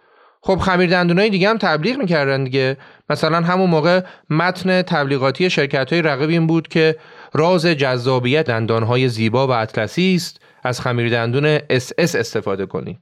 [0.43, 2.77] خب خمیردندونای دیگه هم تبلیغ می‌کردن دیگه
[3.11, 6.97] مثلا همون موقع متن تبلیغاتی شرکت های رقیب این بود که
[7.33, 10.41] راز جذابیت دندانهای زیبا و اطلسی است.
[10.63, 12.99] از خمیردندون اس اس استفاده کنید.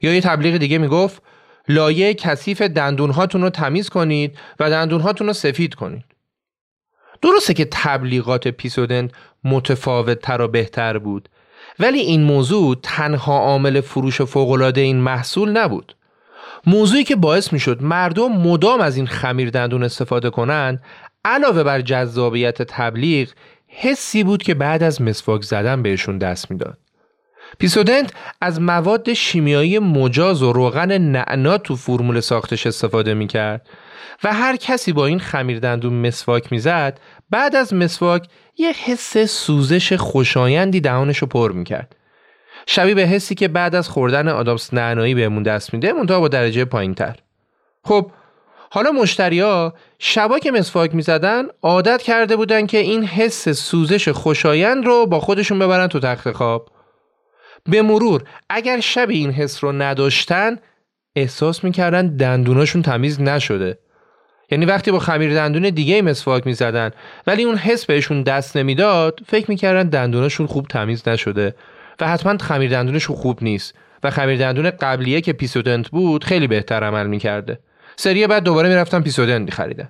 [0.00, 1.22] یا یه تبلیغ دیگه می‌گفت
[1.68, 6.04] لایه کثیف دندونهاتون رو تمیز کنید و دندونهاتون رو سفید کنید.
[7.22, 9.10] درسته که تبلیغات پپسودنت
[9.44, 11.28] متفاوت تر و بهتر بود
[11.78, 15.96] ولی این موضوع تنها عامل فروش فوقالعاده این محصول نبود.
[16.66, 20.82] موضوعی که باعث می شد مردم مدام از این خمیر دندون استفاده کنند
[21.24, 23.28] علاوه بر جذابیت تبلیغ
[23.76, 26.78] حسی بود که بعد از مسواک زدن بهشون دست می‌داد.
[27.58, 33.68] پیسودنت از مواد شیمیایی مجاز و روغن نعنا تو فرمول ساختش استفاده می‌کرد
[34.24, 39.92] و هر کسی با این خمیر دندون مسواک می‌زد بعد از مسواک یه حس سوزش
[39.92, 41.96] خوشایندی دهانش رو پر می‌کرد.
[42.66, 46.64] شبیه به حسی که بعد از خوردن آدامس نعنایی بهمون دست میده منتها با درجه
[46.64, 47.16] پایین تر.
[47.84, 48.10] خب
[48.74, 55.06] حالا مشتریا شبا که مسواک می‌زدن عادت کرده بودن که این حس سوزش خوشایند رو
[55.06, 56.68] با خودشون ببرن تو تخت خواب.
[57.66, 60.58] به مرور اگر شب این حس رو نداشتن
[61.16, 63.78] احساس می‌کردن دندوناشون تمیز نشده.
[64.50, 66.90] یعنی وقتی با خمیر دندون دیگه مسواک می‌زدن
[67.26, 71.54] ولی اون حس بهشون دست نمی‌داد فکر می‌کردن دندوناشون خوب تمیز نشده.
[72.00, 73.74] و حتما خمیر دندونشون خوب نیست.
[74.02, 77.58] و خمیر دندون قبلیه که پیسودنت بود خیلی بهتر عمل می‌کرده.
[77.96, 79.88] سری بعد دوباره می‌رفتن پیسودن خریدن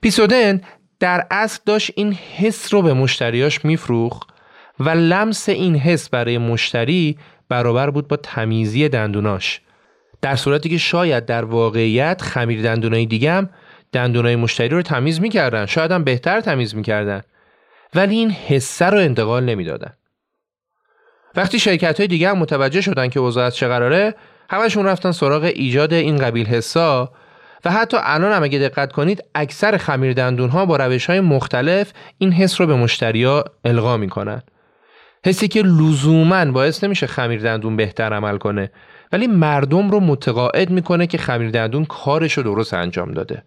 [0.00, 0.60] پیسودن
[1.00, 4.20] در اصل داشت این حس رو به مشتریاش میفروخ
[4.80, 9.60] و لمس این حس برای مشتری برابر بود با تمیزی دندوناش.
[10.22, 13.50] در صورتی که شاید در واقعیت خمیر دندونای دیگه هم
[13.92, 15.66] دندونای مشتری رو تمیز می‌کردن.
[15.66, 17.22] شاید هم بهتر تمیز می‌کردن.
[17.94, 19.92] ولی این حسه رو انتقال نمی‌دادن.
[21.36, 24.14] وقتی شرکت های دیگه هم متوجه شدن که از چه قراره
[24.50, 27.12] همشون رفتن سراغ ایجاد این قبیل حسا
[27.64, 31.92] و حتی الان هم اگه دقت کنید اکثر خمیر دندون ها با روش های مختلف
[32.18, 34.42] این حس رو به مشتریا القا می‌کنن.
[35.24, 38.70] حسی که لزوما باعث نمیشه خمیر دندون بهتر عمل کنه
[39.12, 43.42] ولی مردم رو متقاعد می‌کنه که خمیر دندون کارش رو درست انجام داده.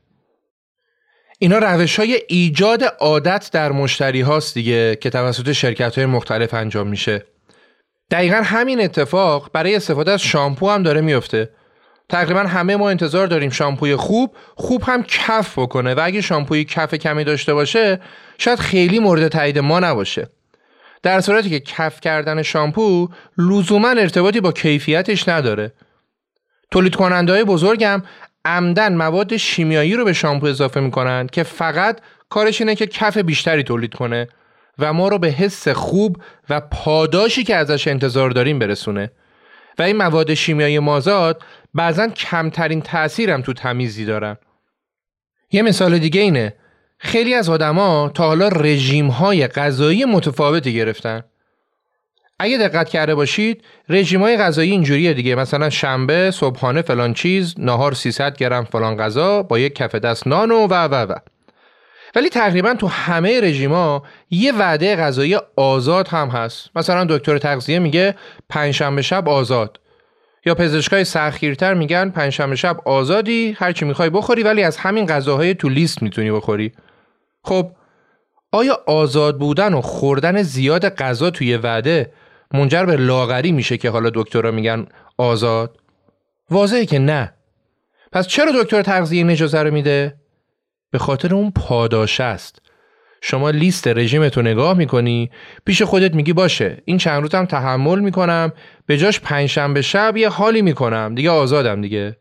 [1.39, 6.87] اینا روش های ایجاد عادت در مشتری هاست دیگه که توسط شرکت های مختلف انجام
[6.87, 7.25] میشه.
[8.11, 11.49] دقیقا همین اتفاق برای استفاده از شامپو هم داره میفته.
[12.09, 16.93] تقریبا همه ما انتظار داریم شامپوی خوب خوب هم کف بکنه و اگه شامپوی کف
[16.93, 17.99] کمی داشته باشه
[18.37, 20.29] شاید خیلی مورد تایید ما نباشه.
[21.03, 25.73] در صورتی که کف کردن شامپو لزوما ارتباطی با کیفیتش نداره.
[26.71, 28.03] تولید کننده های بزرگم
[28.45, 33.63] عمدن مواد شیمیایی رو به شامپو اضافه می‌کنن که فقط کارش اینه که کف بیشتری
[33.63, 34.27] تولید کنه.
[34.79, 36.17] و ما رو به حس خوب
[36.49, 39.11] و پاداشی که ازش انتظار داریم برسونه.
[39.79, 44.37] و این مواد شیمیایی مازاد بعضا کمترین تأثیرم تو تمیزی دارن.
[45.51, 46.53] یه مثال دیگه اینه.
[46.97, 51.23] خیلی از آدما تا حالا رژیم های غذایی متفاوتی گرفتن.
[52.39, 55.35] اگه دقت کرده باشید رژیم های غذایی اینجوریه دیگه.
[55.35, 60.51] مثلا شنبه صبحانه فلان چیز نهار 300 گرم فلان غذا با یک کف دست نان
[60.51, 61.15] و و و و.
[62.15, 66.69] ولی تقریبا تو همه رژیما یه وعده غذایی آزاد هم هست.
[66.75, 68.15] مثلا دکتر تغذیه میگه
[68.49, 69.79] پنجشنبه شب آزاد.
[70.45, 75.53] یا پزشکای سختگیرتر میگن پنجشنبه شب آزادی هر چی می‌خوای بخوری ولی از همین غذاهای
[75.53, 76.71] تو لیست می‌تونی بخوری.
[77.43, 77.71] خب
[78.51, 82.11] آیا آزاد بودن و خوردن زیاد غذا توی وعده
[82.53, 84.85] منجر به لاغری میشه که حالا دکترها میگن
[85.17, 85.77] آزاد؟
[86.49, 87.33] واضحه که نه.
[88.11, 90.15] پس چرا دکتر تغذیه این اجازه رو میده؟
[90.91, 92.61] به خاطر اون پاداش است.
[93.21, 95.31] شما لیست رژیمتو نگاه می‌کنی
[95.65, 98.53] پیش خودت میگی باشه این چند روزم تحمل می‌کنم
[98.85, 102.17] به جاش پنجشنبه شب یه حالی می‌کنم دیگه آزادم دیگه.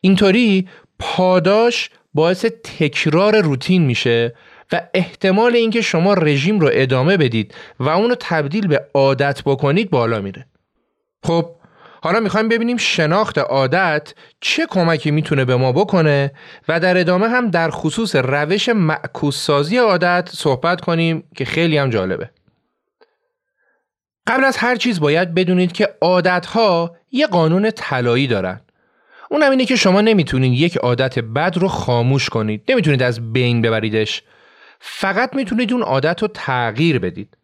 [0.00, 4.34] اینطوری پاداش باعث تکرار روتین میشه
[4.72, 10.20] و احتمال اینکه شما رژیم رو ادامه بدید و اونو تبدیل به عادت بکنید بالا
[10.20, 10.46] میره.
[11.22, 11.50] خب
[12.02, 16.32] حالا می‌خوایم ببینیم شناخت عادت چه کمکی می‌تونه به ما بکنه
[16.68, 21.90] و در ادامه هم در خصوص روش معکوس سازی عادت صحبت کنیم که خیلی هم
[21.90, 22.30] جالبه.
[24.26, 28.60] قبل از هر چیز باید بدونید که عادت ها یه قانون طلایی دارن.
[29.30, 32.62] اونم اینه که شما نمی‌تونید یک عادت بد رو خاموش کنید.
[32.68, 34.22] نمی‌تونید از بین ببریدش.
[34.80, 37.36] فقط می‌تونید اون عادت رو تغییر بدید.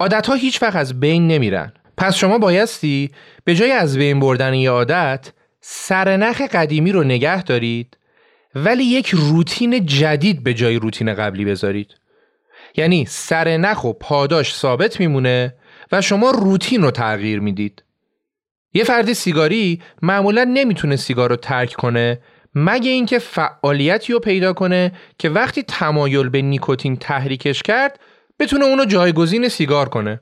[0.00, 1.72] عادت ها هیچ وقت از بین نمیرن.
[1.96, 3.10] پس شما بایستی
[3.44, 7.96] به جای از بین بردن یه عادت سرنخ قدیمی رو نگه دارید
[8.54, 11.94] ولی یک روتین جدید به جای روتین قبلی بذارید.
[12.76, 15.54] یعنی سرنخ و پاداش ثابت میمونه
[15.92, 17.82] و شما روتین رو تغییر می‌دید.
[18.74, 22.20] یه فرد سیگاری معمولا نمی‌تونه سیگار رو ترک کنه
[22.54, 28.00] مگه اینکه فعالیتی رو پیدا کنه که وقتی تمایل به نیکوتین تحریکش کرد
[28.38, 30.20] بتونه اونو جایگزین سیگار کنه.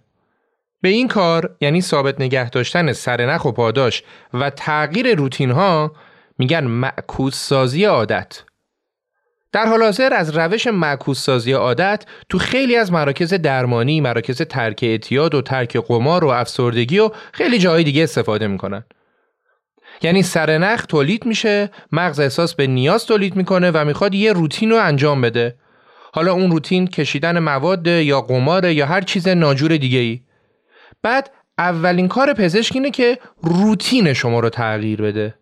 [0.82, 4.02] به این کار یعنی ثابت نگه داشتن سرنخ و پاداش
[4.34, 5.92] و تغییر روتین ها
[6.38, 8.42] میگن معکوس سازی عادت
[9.52, 14.80] در حال حاضر از روش معکوس سازی عادت تو خیلی از مراکز درمانی، مراکز ترک
[14.82, 18.84] اعتیاد و ترک قمار و افسردگی و خیلی جای دیگه استفاده می‌کنن.
[20.02, 24.76] یعنی سرنخ تولید میشه، مغز احساس به نیاز تولید می‌کنه و می‌خواد یه روتین رو
[24.76, 25.54] انجام بده.
[26.12, 30.20] حالا اون روتین کشیدن مواد یا قمار یا هر چیز ناجور دیگه ای.
[31.02, 35.34] بعد اولین کار پزشک اینه که روتین شما رو تغییر بده.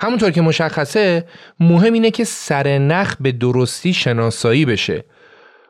[0.00, 1.24] همونطور که مشخصه
[1.60, 5.04] مهم اینه که سر نخ به درستی شناسایی بشه.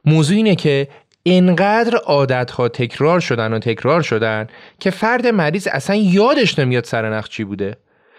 [0.04, 0.88] موضوع اینه که
[1.26, 4.46] انقدر عادتها تکرار شدن و تکرار شدن
[4.80, 7.76] که فرد مریض اصلا یادش نمیاد سرنخ چی بوده.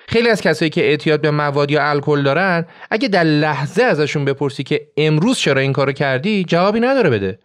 [0.08, 4.63] خیلی از کسایی که اعتیاد به مواد یا الکل دارن اگه در لحظه ازشون بپرسی
[4.63, 7.39] که امروز چرا این کارو کردی جوابی نداره بده.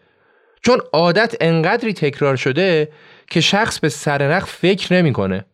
[0.62, 2.88] چون عادت انقدری تکرار شده
[3.30, 5.44] که شخص به سرنخ فکر نمی‌کنه.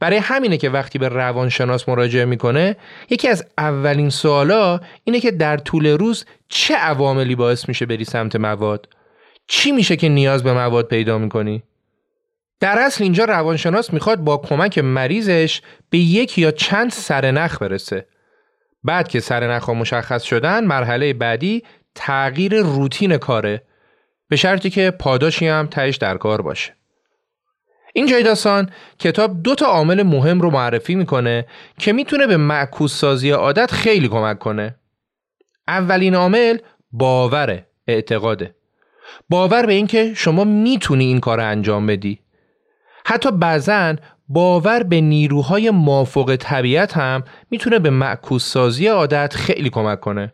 [0.00, 2.76] برای همینه که وقتی به روانشناس مراجعه می‌کنه
[3.10, 8.36] یکی از اولین سوالا اینه که در طول روز چه عواملی باعث میشه بری سمت
[8.36, 8.88] مواد؟
[9.46, 11.62] چی میشه که نیاز به مواد پیدا می‌کنی؟
[12.60, 18.06] در اصل اینجا روانشناس می‌خواد با کمک مریضش به یک یا چند سرنخ برسه.
[18.84, 21.62] بعد که سرنخ ها مشخص شدن مرحله بعدی
[21.94, 23.62] تغییر روتین کاره.
[24.28, 26.77] به شرطی که پاداشی هم تهش در کار باشه.
[27.98, 31.46] این جای داستان کتاب دو تا عامل مهم رو معرفی می‌کنه
[31.78, 34.76] که می‌تونه به معکوس سازی عادت خیلی کمک کنه.
[35.68, 36.58] اولین عامل
[36.92, 38.54] باور اعتقاده.
[39.28, 42.20] باور به اینکه شما می‌تونی این کار انجام بدی.
[43.06, 43.96] حتی بعضا
[44.28, 50.32] باور به نیروهای مافوق طبیعت هم می‌تونه به معکوس سازی عادت خیلی کمک کنه.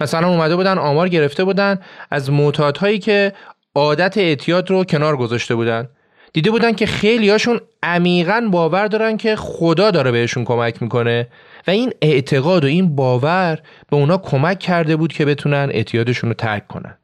[0.00, 1.78] مثلا اومده بودن آمار گرفته بودن
[2.10, 3.32] از معتادهایی که
[3.74, 5.88] عادت اعتیاد رو کنار گذاشته بودن
[6.32, 11.28] دیده بودن که خیلی هاشون عمیقا باور دارن که خدا داره بهشون کمک می‌کنه.
[11.66, 13.58] و این اعتقاد و این باور
[13.90, 16.98] به اونا کمک کرده بود که بتونن اعتیادشون رو ترک کنن.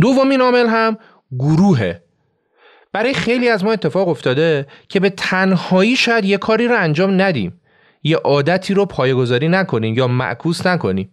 [0.00, 0.98] دومین عامل هم
[1.38, 2.02] گروهه.
[2.92, 7.60] برای خیلی از ما اتفاق افتاده که به تنهایی شاید یه کاری رو انجام ندیم.
[8.02, 11.12] یه عادتی رو پایگذاری نکنیم یا معکوس نکنیم.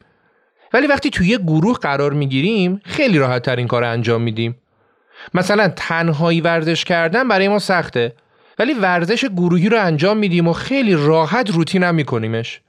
[0.73, 4.55] ولی وقتی توی یه گروه قرار می‌گیریم خیلی راحت تر این کار انجام میدیم.
[5.33, 8.13] مثلا تنهایی ورزش کردن برای ما سخته
[8.59, 12.61] ولی ورزش گروهی رو انجام میدیم و خیلی راحت روتین هم میکنیمش.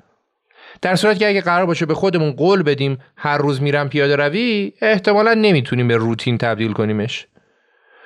[0.82, 4.72] در صورت که اگه قرار باشه به خودمون قول بدیم هر روز میرم پیاده روی
[4.82, 7.26] احتمالا نمی‌تونیم به روتین تبدیل کنیمش.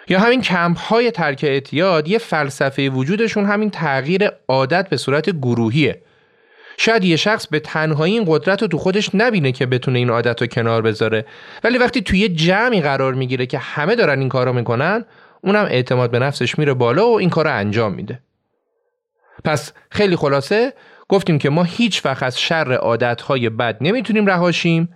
[0.09, 6.03] یا همین کمپ های ترک اعتیاد یه فلسفه وجودشون همین تغییر عادت به صورت گروهیه.
[6.79, 10.41] شاید یه شخص به تنهایی این قدرت رو تو خودش نبینه که بتونه این عادت
[10.41, 11.25] رو کنار بذاره.
[11.65, 15.05] ولی وقتی توی یه جمعی قرار می‌گیره که همه دارن این کارو می‌کنن
[15.41, 18.21] اونم اعتماد به نفسش میره بالا و این کار رو انجام میده.
[19.45, 20.73] پس خیلی خلاصه
[21.09, 24.89] گفتیم که ما هیچ وقت از شر عادتهای بد نمی‌تونیم رهاشیم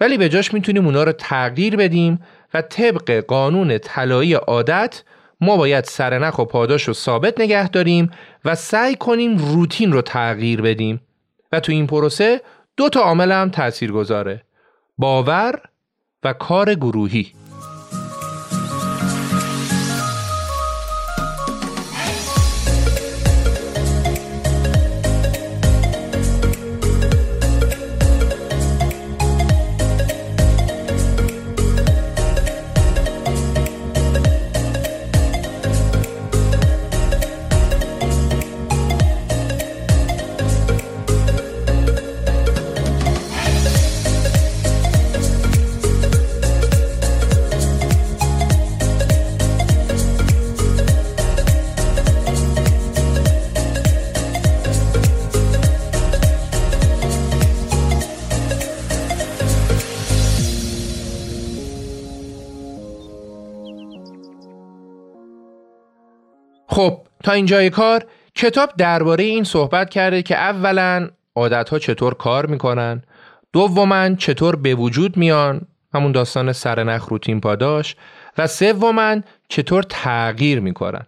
[0.00, 2.20] ولی به جاش می‌تونیم اونا رو تغییر بدیم
[2.54, 5.02] و طبق قانون طلایی عادت
[5.40, 8.10] ما باید سرنخ و پاداش رو ثابت نگه داریم
[8.44, 11.00] و سعی کنیم روتین رو تغییر بدیم.
[11.52, 12.40] و تو این پروسه
[12.76, 14.42] دو تا عامل هم تأثیر گذاره
[14.98, 15.60] باور
[16.24, 17.32] و کار گروهی.
[66.72, 68.04] خب تا اینجای کار
[68.34, 73.02] کتاب درباره این صحبت کرده که اولا عادتها چطور کار می‌کنن
[73.52, 75.60] دوما چطور به وجود میان
[75.94, 77.96] همون داستان سرنخ روتین پاداش
[78.38, 79.16] و سوما
[79.48, 81.06] چطور تغییر می‌کنن.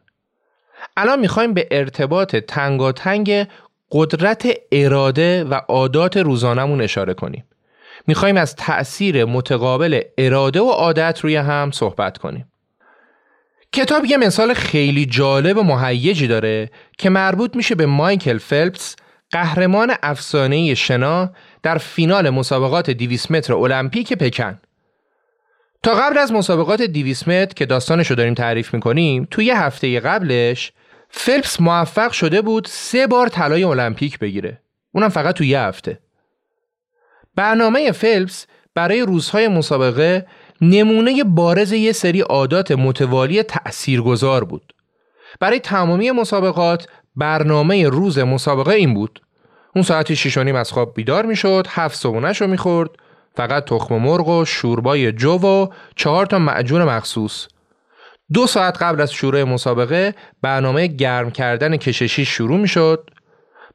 [0.97, 3.49] الان می‌خوایم به ارتباط تنگاتنگ
[3.93, 7.45] قدرت اراده و عادات روزانمون اشاره کنیم.
[8.07, 12.49] می‌خوایم از تأثیر متقابل اراده و عادت روی هم صحبت کنیم.
[13.75, 18.97] کتاب یه مثال خیلی جالب و مهیجی داره که مربوط میشه به مایکل فلپس
[19.31, 21.31] قهرمان افسانه شنا
[21.62, 24.61] در فینال مسابقات 200 متر المپیک پکن.
[25.83, 30.01] تا قبل از مسابقات 200 متر که داستانش رو داریم تعریف می‌کنیم توی یه هفته
[30.01, 30.72] قبلش
[31.11, 34.61] فلپس موفق شده بود سه بار طلای المپیک بگیره.
[34.93, 35.99] اونم فقط توی یه هفته.
[37.37, 40.27] برنامه فلپس برای روزهای مسابقه
[40.71, 44.75] نمونه بارز یه سری عادات متوالی تأثیرگذار بود.
[45.41, 46.87] برای تمامی مسابقات
[47.17, 49.21] برنامه روز مسابقه این بود.
[49.75, 52.91] اون ساعتی شیشانیم از خواب بیدار می‌شد، هفت صبونش رو می‌خورد،
[53.37, 57.47] فقط تخم مرغ و شوربای جو و چهار تا معجون مخصوص.
[58.33, 63.11] دو ساعت قبل از شروع مسابقه برنامه گرم کردن کششی شروع می‌شد.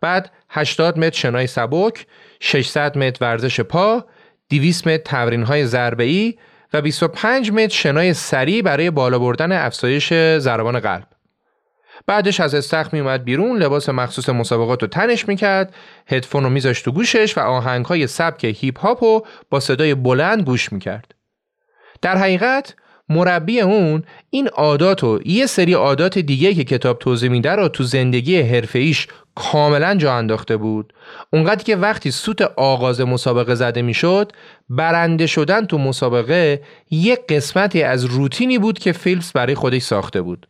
[0.01, 2.05] بعد 80 متر شنای سبک،
[2.39, 4.05] 600 متر ورزش پا،
[4.49, 5.65] 200 متر تمرین های
[6.73, 11.07] و 25 متر شنای سریع برای بالا بردن افزایش ضربان قلب.
[12.07, 15.75] بعدش از استخ می اومد بیرون لباس مخصوص مسابقات رو تنش می‌کرد
[16.07, 20.41] هدفون رو میذاشت تو گوشش و آهنگ های سبک هیپ هاپ رو با صدای بلند
[20.41, 21.15] گوش می‌کرد
[22.01, 22.75] در حقیقت
[23.09, 27.83] مربی اون این عادات و یه سری عادات دیگه که کتاب توضیح میده رو تو
[27.83, 30.93] زندگی حرفه‌ایش کاملا جا انداخته بود.
[31.33, 34.31] اونقدر که وقتی سوت آغاز مسابقه زده می‌شد
[34.69, 40.47] برنده شدن تو مسابقه یک قسمتی از روتینی بود که فیلپس برای خودش ساخته بود.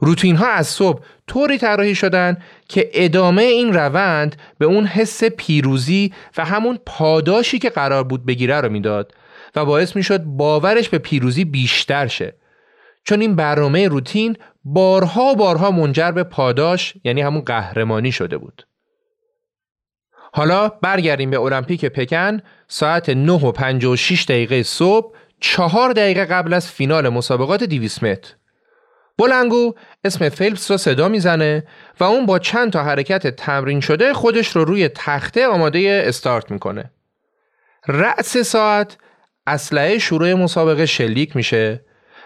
[0.00, 2.36] روتین ها از صبح طوری طراحی شدن
[2.68, 8.60] که ادامه این روند به اون حس پیروزی و همون پاداشی که قرار بود بگیره
[8.60, 9.12] رو می‌داد.
[9.56, 12.34] و باعث می‌شد باورش به پیروزی بیشتر شه.
[13.04, 18.66] چون این برنامه روتین بارها بارها منجر به پاداش یعنی همون قهرمانی شده بود.
[20.32, 22.40] حالا برگردیم به المپیک پکن.
[22.68, 28.34] ساعت 9 و 56 دقیقه صبح چهار دقیقه قبل از فینال مسابقات 200 متر.
[29.18, 29.74] بلنگو
[30.04, 31.64] اسم فیلپس را صدا می‌زنه
[32.00, 36.90] و اون با چند تا حرکت تمرین شده خودش رو روی تخته آماده استارت می‌کنه.
[37.86, 38.96] رأس ساعت
[39.48, 41.80] اسلحه شروع مسابقه شلیک میشه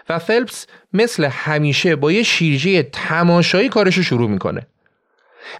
[0.09, 4.67] و فلپس مثل همیشه با یه شیرجه تماشایی کارش رو شروع می‌کنه.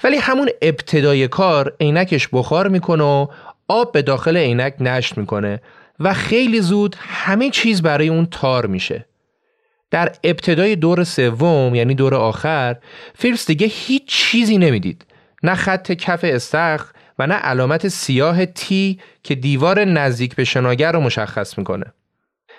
[0.04, 3.28] ولی همون ابتدای کار عینکش بخار می‌کنه و
[3.68, 5.62] آب به داخل عینک نشت می‌کنه
[6.00, 9.06] و خیلی زود همه چیز برای اون تار میشه.
[9.92, 12.76] در ابتدای دور سوم یعنی دور آخر
[13.16, 15.06] فیلپس دیگه هیچ چیزی نمی‌دید
[15.44, 21.00] نه خط کف استخ و نه علامت سیاه تی که دیوار نزدیک به شناگر رو
[21.00, 21.86] مشخص می‌کنه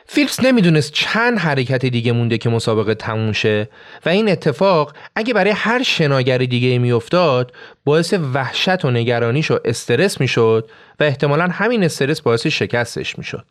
[0.06, 3.68] فیلپس نمی‌دونست چند حرکت دیگه مونده که مسابقه تموم شه
[4.06, 7.52] و این اتفاق اگه برای هر شناگر دیگه میافتاد
[7.84, 13.46] باعث وحشت و نگرانیش و استرس می‌شد و احتمالا همین استرس باعث شکستش می‌شد.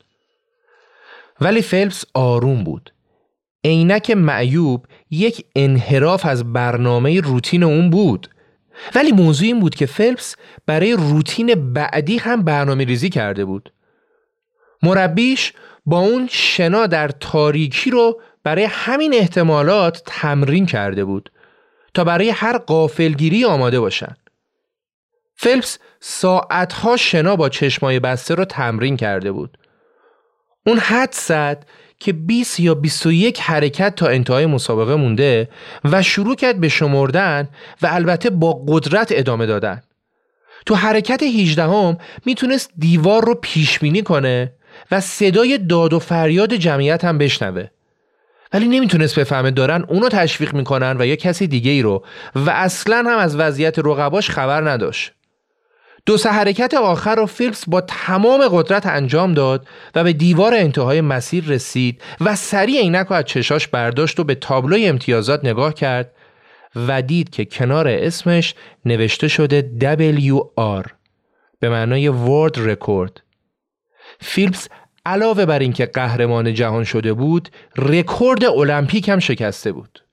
[1.41, 2.93] ولی فیلپس آروم بود.
[3.65, 8.29] عینک معیوب یک انحراف از برنامه روتین اون بود.
[8.95, 13.73] ولی موضوع این بود که فیلپس برای روتین بعدی هم برنامه ریزی کرده بود.
[14.83, 15.53] مربیش
[15.85, 21.31] با اون شنا در تاریکی رو برای همین احتمالات تمرین کرده بود
[21.93, 24.15] تا برای هر قافلگیری آماده باشن.
[25.35, 29.57] فلپس ساعتها شنا با چشمای بسته رو تمرین کرده بود.
[30.65, 31.11] اون حد
[32.03, 35.49] که 20 یا 21 حرکت تا انتهای مسابقه مونده
[35.83, 37.49] و شروع کرد به شمردن
[37.81, 39.81] و البته با قدرت ادامه دادن.
[40.65, 44.53] تو حرکت 18 هم می‌تونست دیوار رو پیش بینی کنه
[44.91, 47.67] و صدای داد و فریاد جمعیت هم بشنوه
[48.53, 52.97] ولی نمی‌تونست بفهمه دارن اونو تشویق می‌کنن و یا کسی دیگه ای رو و اصلا
[52.97, 55.11] هم از وضعیت رقباش خبر نداشت
[56.05, 61.01] دو سه حرکت آخر رو فیلپس با تمام قدرت انجام داد و به دیوار انتهای
[61.01, 66.11] مسیر رسید و سریع عینک رو از چشاش برداشت و به تابلوی امتیازات نگاه کرد
[66.75, 70.89] و دید که کنار اسمش نوشته شده WR
[71.59, 73.21] به معنای World Record
[74.19, 74.67] فیلپس
[75.05, 80.03] علاوه بر اینکه قهرمان جهان شده بود رکورد المپیک هم شکسته بود.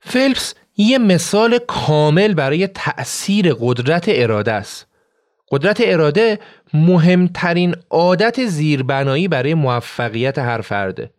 [0.00, 4.86] فیلپس یه مثال کامل برای تأثیر قدرت اراده است.
[5.50, 6.38] قدرت اراده
[6.74, 11.10] مهمترین عادت زیربنایی برای موفقیت هر فرده.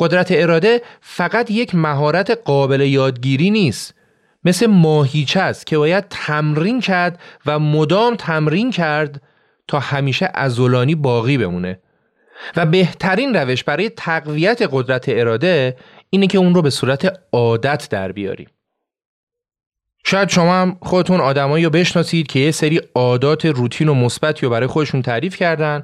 [0.00, 3.94] قدرت اراده فقط یک مهارت قابل یادگیری نیست.
[4.44, 9.22] مثل ماهیچه است که باید تمرین کرد و مدام تمرین کرد
[9.68, 11.80] تا همیشه ازولانی باقی بمونه.
[12.56, 15.76] و بهترین روش برای تقویت قدرت اراده
[16.10, 18.48] اینه که اون رو به صورت عادت در بیاریم.
[20.04, 24.52] شاید شما هم خودتون آدمایی رو بشناسید که یه سری عادات روتین و مثبتی رو
[24.52, 25.82] برای خودشون تعریف کردن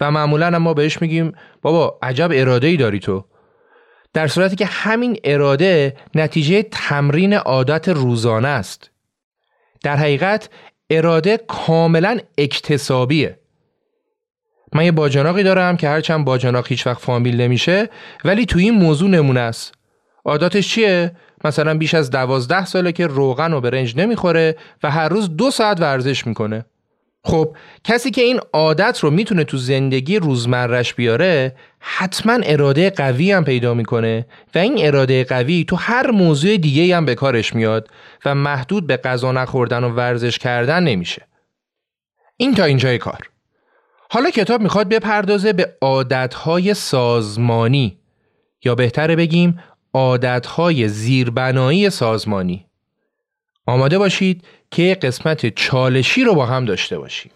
[0.00, 1.32] و معمولا ما بهش میگیم
[1.62, 3.24] بابا عجب اراده ای داری تو.
[4.12, 8.90] در صورتی که همین اراده نتیجه تمرین عادت روزانه است.
[9.82, 10.48] در حقیقت
[10.90, 13.38] اراده کاملا اکتسابیه.
[14.72, 17.88] من یه باجناقی دارم که هرچند باجناق هیچ وقت فامیل نمیشه
[18.24, 19.74] ولی توی این موضوع نمونه است.
[20.24, 25.36] عاداتش چیه؟ مثلا بیش از دوازده ساله که روغن و برنج نمی‌خوره و هر روز
[25.36, 26.64] دو ساعت ورزش می‌کنه.
[27.26, 33.44] خب کسی که این عادت رو می‌تونه تو زندگی روزمرش بیاره حتما اراده قوی هم
[33.44, 37.88] پیدا می‌کنه و این اراده قوی تو هر موضوع دیگه هم به کارش میاد
[38.24, 41.22] و محدود به غذا نخوردن و ورزش کردن نمیشه.
[42.36, 43.30] این تا اینجای کار.
[44.10, 47.98] حالا کتاب می‌خواد بپردازه به عادتهای سازمانی.
[48.64, 49.60] یا بهتره بگیم
[49.94, 52.66] عادتهای زیربنایی سازمانی.
[53.66, 57.32] آماده باشید که قسمت چالشی رو با هم داشته باشیم.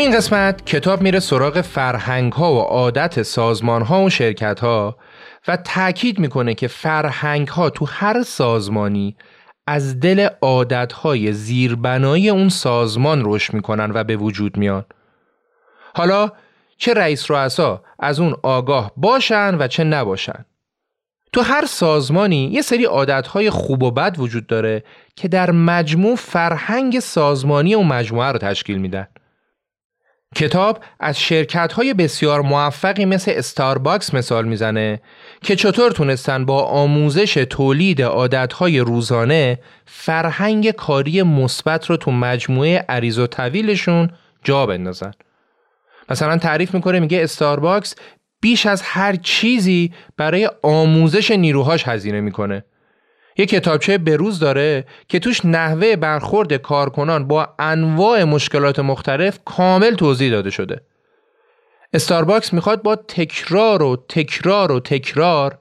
[0.00, 4.96] این قسمت کتاب میره سراغ فرهنگ ها و عادت سازمان ها و شرکت ها
[5.48, 9.16] و تاکید می‌کنه که فرهنگ ها تو هر سازمانی
[9.66, 14.84] از دل عادت های زیربنایی اون سازمان رشد می‌کنن و به وجود میان.
[15.94, 16.32] حالا
[16.78, 20.44] چه رئیس رؤسا از اون آگاه باشن و چه نباشن؟
[21.32, 24.84] تو هر سازمانی یه سری عادتهای خوب و بد وجود داره
[25.16, 29.06] که در مجموع فرهنگ سازمانی و مجموعه رو تشکیل میدن.
[30.34, 35.00] کتاب از شرکت های بسیار موفقی مثل استارباکس مثال می‌زنه
[35.42, 43.18] که چطور تونستن با آموزش تولید عادتهای روزانه فرهنگ کاری مثبت رو تو مجموعه عریض
[43.18, 44.10] و طویلشون
[44.44, 45.12] جا بندازن.
[46.08, 47.94] مثلا تعریف می‌کنه میگه استارباکس
[48.40, 52.64] بیش از هر چیزی برای آموزش نیروهاش هزینه می‌کنه.
[53.36, 60.30] یه کتابچه بروز داره که توش نحوه برخورد کارکنان با انواع مشکلات مختلف کامل توضیح
[60.30, 60.80] داده شده.
[61.92, 65.58] استارباکس می‌خواد با تکرار و تکرار و تکرار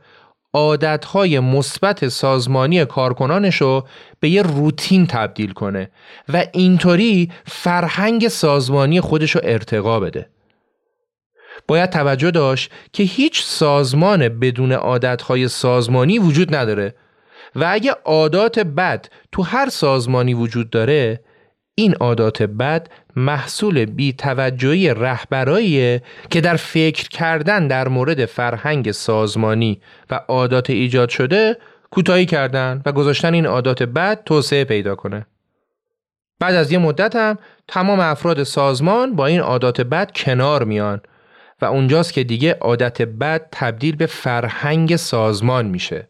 [0.53, 3.87] عادتهای مثبت سازمانی کارکنانش رو
[4.19, 5.91] به یه روتین تبدیل کنه
[6.29, 10.29] و اینطوری فرهنگ سازمانی خودش رو ارتقا بده.
[11.67, 16.95] باید توجه داشت که هیچ سازمان بدون عادتهای سازمانی وجود نداره
[17.55, 21.19] و اگه عادات بد تو هر سازمانی وجود داره
[21.75, 29.81] این عادات بد محصول بی توجهی رهبراییه که در فکر کردن در مورد فرهنگ سازمانی
[30.09, 31.57] و عادات ایجاد شده
[31.91, 35.25] کوتاهی کردن و گذاشتن این عادات بد توسعه پیدا کنه.
[36.39, 37.37] بعد از یه مدت هم
[37.67, 41.01] تمام افراد سازمان با این عادات بد کنار میان
[41.61, 46.07] و اونجاست که دیگه عادت بد تبدیل به فرهنگ سازمان میشه.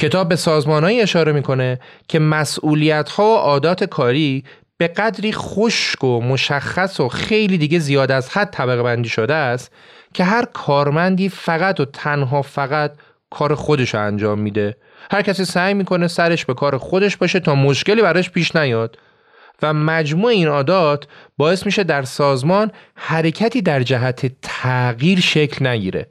[0.00, 4.44] کتاب به سازمانهایی اشاره می‌کنه که مسئولیت ها و عادات کاری
[4.78, 9.72] به قدری خشک و مشخص و خیلی دیگه زیاد از حد طبقه بندی شده است
[10.14, 12.92] که هر کارمندی فقط و تنها فقط
[13.30, 14.76] کار خودش انجام میده.
[15.10, 18.98] هر کسی سعی می‌کنه سرش به کار خودش باشه تا مشکلی براش پیش نیاد.
[19.62, 26.06] و مجموع این عادات باعث میشه در سازمان حرکتی در جهت تغییر شکل نگیره.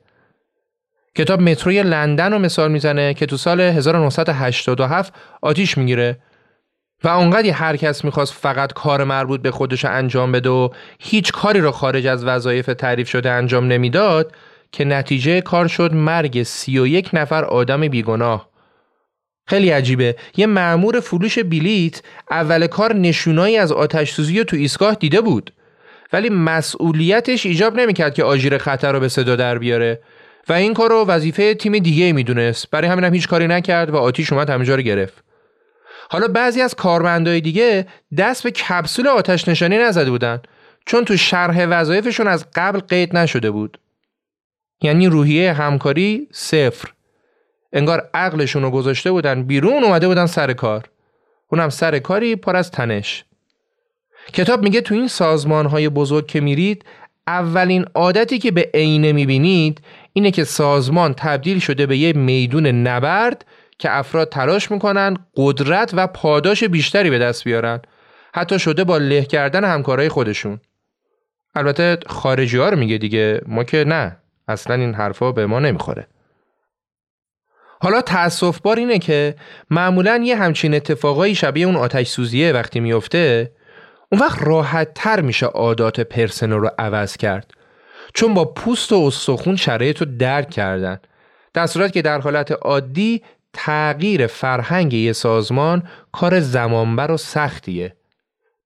[1.15, 6.17] کتاب متروی لندن رو مثال می‌زنه که تو سال 1987 آتیش می‌گیره
[7.03, 11.59] و اونقدی هر کس می‌خواست فقط کار مربوط به خودش انجام بده و هیچ کاری
[11.59, 14.33] رو خارج از وظایف تعریف شده انجام نمی‌داد
[14.71, 18.49] که نتیجه کار شد مرگ سی و یک نفر آدم بیگناه.
[19.47, 20.15] خیلی عجیبه.
[20.37, 22.01] یه معمور فروش بلیت
[22.31, 25.53] اول کار نشونایی از آتش سوزی تو ایستگاه دیده بود.
[26.13, 30.01] ولی مسئولیتش ایجاب نمی‌کرد که آژیر خطر رو به صدا در بیاره.
[30.49, 32.69] و این کار رو وظیفه تیم دیگه می‌دونست.
[32.69, 35.23] برای همین هم هیچ کاری نکرد و آتیش اومد همه رو گرفت.
[36.09, 37.87] حالا بعضی از کارمندای دیگه
[38.17, 40.41] دست به کپسول آتش نشانی نزده بودن
[40.85, 43.79] چون تو شرح وظایفشون از قبل قید نشده بود.
[44.81, 46.89] یعنی روحیه همکاری صفر.
[47.73, 50.83] انگار عقلشون رو گذاشته بودن بیرون اومده بودن سر کار.
[51.51, 53.25] اونم سر کاری پر از تنش.
[54.33, 56.85] کتاب میگه تو این سازمان های بزرگ که میرید
[57.27, 59.81] اولین عادتی که به عینه می‌بینید
[60.19, 63.45] اینه که سازمان تبدیل شده به یه میدون نبرد
[63.77, 67.81] که افراد تلاش می‌کنن قدرت و پاداش بیشتری به دست بیارن.
[68.33, 70.59] حتی شده با له کردن همکارای خودشون.
[71.55, 74.17] البته خارجی ها رو میگه دیگه ما که نه.
[74.47, 76.07] اصلا این حرفا به ما نمی‌خوره.
[77.81, 79.35] حالا تأصف بار اینه که
[79.69, 83.51] معمولا یه همچین اتفاقایی شبیه اون آتش سوزیه وقتی میفته
[84.11, 87.53] اون وقت راحت تر میشه عادات پرسنل رو عوض کرد.
[88.19, 90.99] چون با پوست و استخون شرایط رو درک کردن.
[91.53, 97.95] در صورت که در حالت عادی تغییر فرهنگ یه سازمان کار زمانبر و سختیه.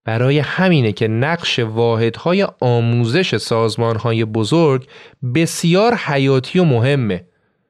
[0.04, 4.88] برای همینه که نقش واحدهای آموزش سازمانهای بزرگ
[5.34, 7.24] بسیار حیاتی و مهمه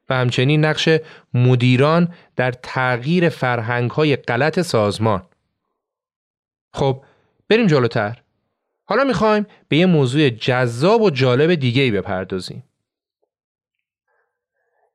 [0.09, 0.89] و همچنین نقش
[1.35, 5.23] مدیران در تغییر فرهنگهای غلط سازمان.
[6.73, 7.03] خب
[7.49, 8.24] بریم جلوتر.
[8.85, 12.65] حالا می‌خوایم به یه موضوع جذاب و جالب دیگه ای بپردازیم.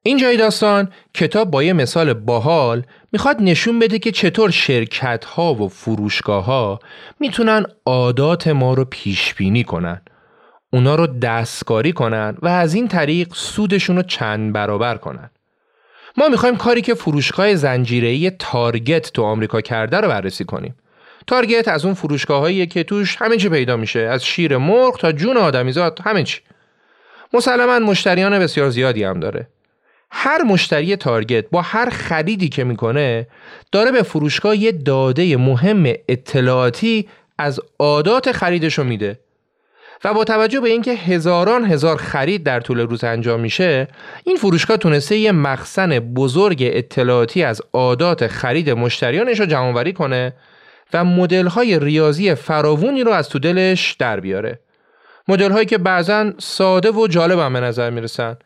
[0.04, 5.54] این جای داستان کتاب با یه مثال باحال می‌خواد نشون بده که چطور شرکت ها
[5.54, 6.80] و فروشگاه ها
[7.20, 10.02] می‌تونن عادات ما رو پیش بینی کنن
[10.74, 15.30] اونا رو دستکاری کنن و از این طریق سودشون رو چند برابر کنن.
[16.18, 20.76] ما می‌خوایم کاری که فروشگاه زنجیره‌ای تارگت تو آمریکا کرده رو بررسی کنیم.
[21.30, 25.38] تارگت از اون فروشگاه که توش همه چی پیدا میشه از شیر مرغ تا جون
[25.38, 26.40] آدمیزاد همه چی.
[27.34, 29.48] مسلما مشتریان بسیار زیادی هم داره.
[30.12, 33.28] هر مشتری تارگت با هر خریدی که می‌کنه
[33.72, 37.08] داره به فروشگاه یه داده مهم اطلاعاتی
[37.38, 39.20] از عادات خریدشو میده.
[40.04, 43.88] و با توجه به اینکه هزاران هزار خرید در طول روز انجام میشه
[44.24, 50.34] این فروشگاه تونسته یه مخزن بزرگ اطلاعاتی از عادات خرید مشتریانش رو جمعآوری کنه
[50.94, 54.60] و مدل های ریاضی فراوونی رو از تو دلش در بیاره.
[55.28, 58.38] مدل هایی که بعضا ساده و جالب هم به نظر می‌رسن.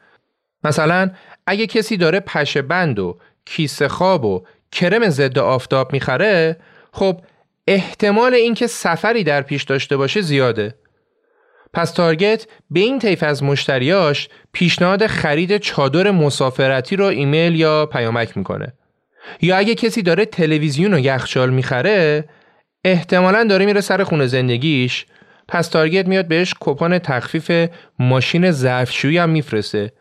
[0.64, 1.12] مثلا
[1.48, 6.58] اگه کسی داره پشه بند و کیسه خواب و کرم ضد آفتاب می‌خره
[6.92, 7.22] خب
[7.68, 10.76] احتمال اینکه سفری در پیش داشته باشه زیاده.
[11.74, 18.38] پس تارگت به این طیف از مشتریاش پیشنهاد خرید چادر مسافرتی رو ایمیل یا پیامک
[18.38, 18.74] می‌کنه.
[19.42, 22.26] یا اگه کسی داره تلویزیون و یخچال می‌خره
[22.86, 25.06] احتمالا داره میره سر خونه زندگیش.
[25.48, 27.70] پس تارگت میاد بهش کپان تخفیف
[28.00, 29.92] ماشین ظرفشویی هم میفرسته.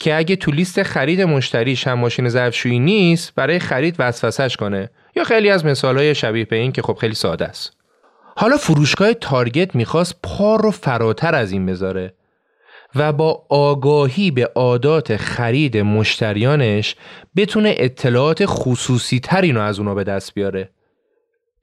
[0.00, 4.90] که اگه تو لیست خرید مشتریش هم ماشین ظرفشویی نیست برای خرید وسوسش کنه.
[5.16, 7.72] یا خیلی از مثالهای شبیه به این که خب خیلی ساده است.
[8.36, 12.14] حالا فروشگاه تارگت می‌خواست پا رو فراتر از این بذاره.
[12.96, 16.96] و با آگاهی به عادات خرید مشتریانش
[17.36, 20.70] بتونه اطلاعات خصوصی تری رو از اونا به دست بیاره.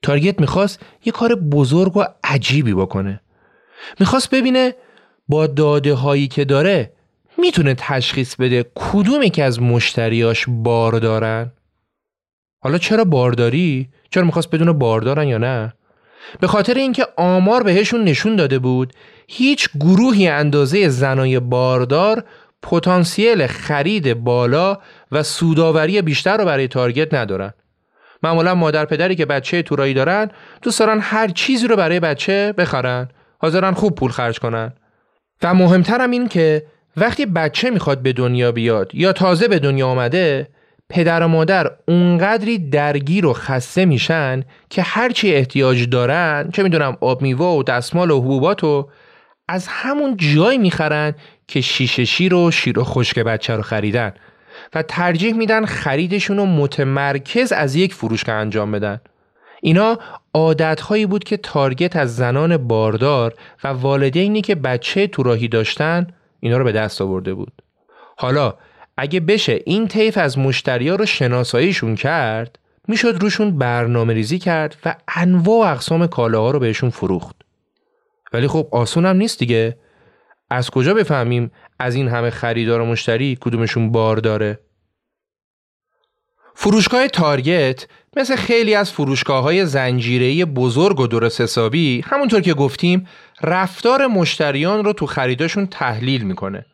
[0.02, 3.20] تارگت می‌خواست یه کار بزرگ و عجیبی بکنه.
[4.00, 4.74] می‌خواست ببینه
[5.28, 6.92] با داده هایی که داره
[7.38, 11.52] می‌تونه تشخیص بده کدومی که از مشتریاش بار دارن
[12.62, 15.74] حالا چرا بارداری؟ چرا می‌خواست بدون باردارن یا نه؟
[16.40, 18.92] به خاطر اینکه آمار بهشون نشون داده بود
[19.28, 22.24] هیچ گروهی اندازه زنای باردار
[22.62, 24.78] پتانسیل خرید بالا
[25.12, 27.52] و سوداوری بیشتر رو برای تارگت ندارن.
[28.22, 30.30] معمولا مادر پدری که بچه تورایی دارن
[30.62, 33.08] دوست دارن هر چیزی رو برای بچه بخرن
[33.38, 34.72] حاضرن خوب پول خرج کنن
[35.42, 36.66] و مهمترم این که
[36.96, 40.48] وقتی بچه می‌خواد به دنیا بیاد یا تازه به دنیا آمده
[40.92, 47.22] پدر و مادر اونقدری درگیر و خسته میشن که هرچی احتیاج دارن چه می‌دونم آب
[47.22, 48.88] میوه و دستمال و حبوبات و
[49.48, 51.14] از همون جایی می‌خرن
[51.48, 54.12] که شیشه شیر و شیر و خشک بچه رو خریدن
[54.74, 59.00] و ترجیح میدن خریدشون رو متمرکز از یک فروشگاه انجام بدن.
[59.62, 59.98] اینا
[60.34, 63.34] عادتهایی بود که تارگت از زنان باردار
[63.64, 66.06] و والدینی که بچه توراهی داشتن
[66.40, 67.52] اینا رو به دست آورده بود.
[68.16, 68.54] حالا
[69.02, 74.94] اگه بشه این طیف از مشتریا رو شناساییشون کرد می‌شد روشون برنامه ریزی کرد و
[75.16, 77.36] انواع و اقسام کالاها رو بهشون فروخت.
[78.32, 79.76] ولی خب آسون هم نیست دیگه.
[80.50, 84.58] از کجا بفهمیم از این همه خریدار و مشتری کدومشون بار داره؟
[86.54, 87.86] فروشگاه تارگت
[88.16, 93.08] مثل خیلی از فروشگاه های زنجیره‌ای بزرگ و درست حسابی همونطور که گفتیم
[93.42, 96.66] رفتار مشتریان رو تو خریداشون تحلیل می‌کنه.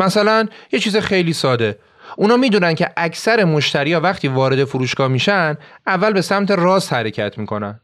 [0.00, 1.78] مثلا یه چیز خیلی ساده.
[2.16, 7.80] اونا می‌دونن که اکثر مشتریا وقتی وارد فروشگاه میشن اول به سمت راست حرکت می‌کنن.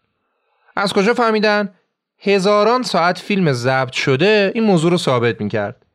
[0.77, 1.75] از کجا فهمیدن؟
[2.19, 5.87] هزاران ساعت فیلم ضبط شده این موضوع رو ثابت می‌کرد.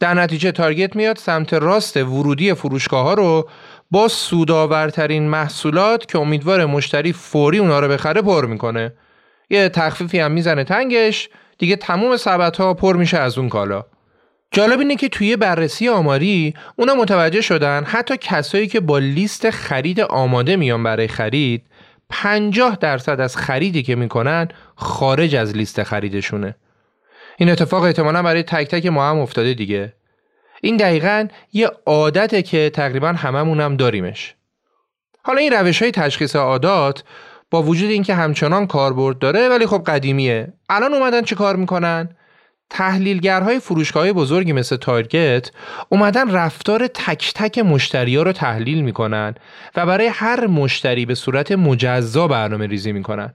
[0.00, 3.48] در نتیجه تارگت میاد سمت راست ورودی فروشگاه ها رو
[3.90, 8.92] با سودآورترین محصولات که امیدوار مشتری فوری اونا رو بخره پر می‌کنه.
[9.50, 13.84] یه تخفیفی هم می‌زنه تنگش دیگه تموم سبت ها پر میشه از اون کالا.
[14.52, 20.00] جالب اینه که توی بررسی آماری اونا متوجه شدن حتی کسایی که با لیست خرید
[20.00, 21.62] آماده میان برای خرید
[22.10, 26.54] 50 درصد از خریدی که می‌کنن خارج از لیست خریدشونه.
[27.38, 29.92] این اتفاق احتمالا برای تک تک ما هم افتاده دیگه.
[30.62, 34.34] این دقیقا یه عادته که تقریبا هممون هم داریمش.
[35.22, 37.04] حالا این روش های تشخیص عادات
[37.50, 40.52] با وجود اینکه همچنان کاربرد داره ولی خب قدیمیه.
[40.68, 42.16] الان اومدن چه کار می‌کنن؟
[42.72, 45.50] تحلیلگرهای فروشگاه بزرگی مثل تارگت
[45.88, 49.34] اومدن رفتار تک تک مشتری ها رو تحلیل می‌کنن
[49.76, 53.34] و برای هر مشتری به صورت مجزا برنامه ریزی می‌کنن.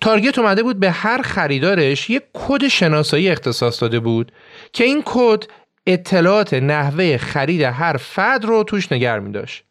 [0.00, 4.32] تارگت اومده بود به هر خریدارش یک کد شناسایی اختصاص داده بود
[4.72, 5.44] که این کد
[5.86, 9.64] اطلاعات نحوه خرید هر فرد رو توش نگه می داشت.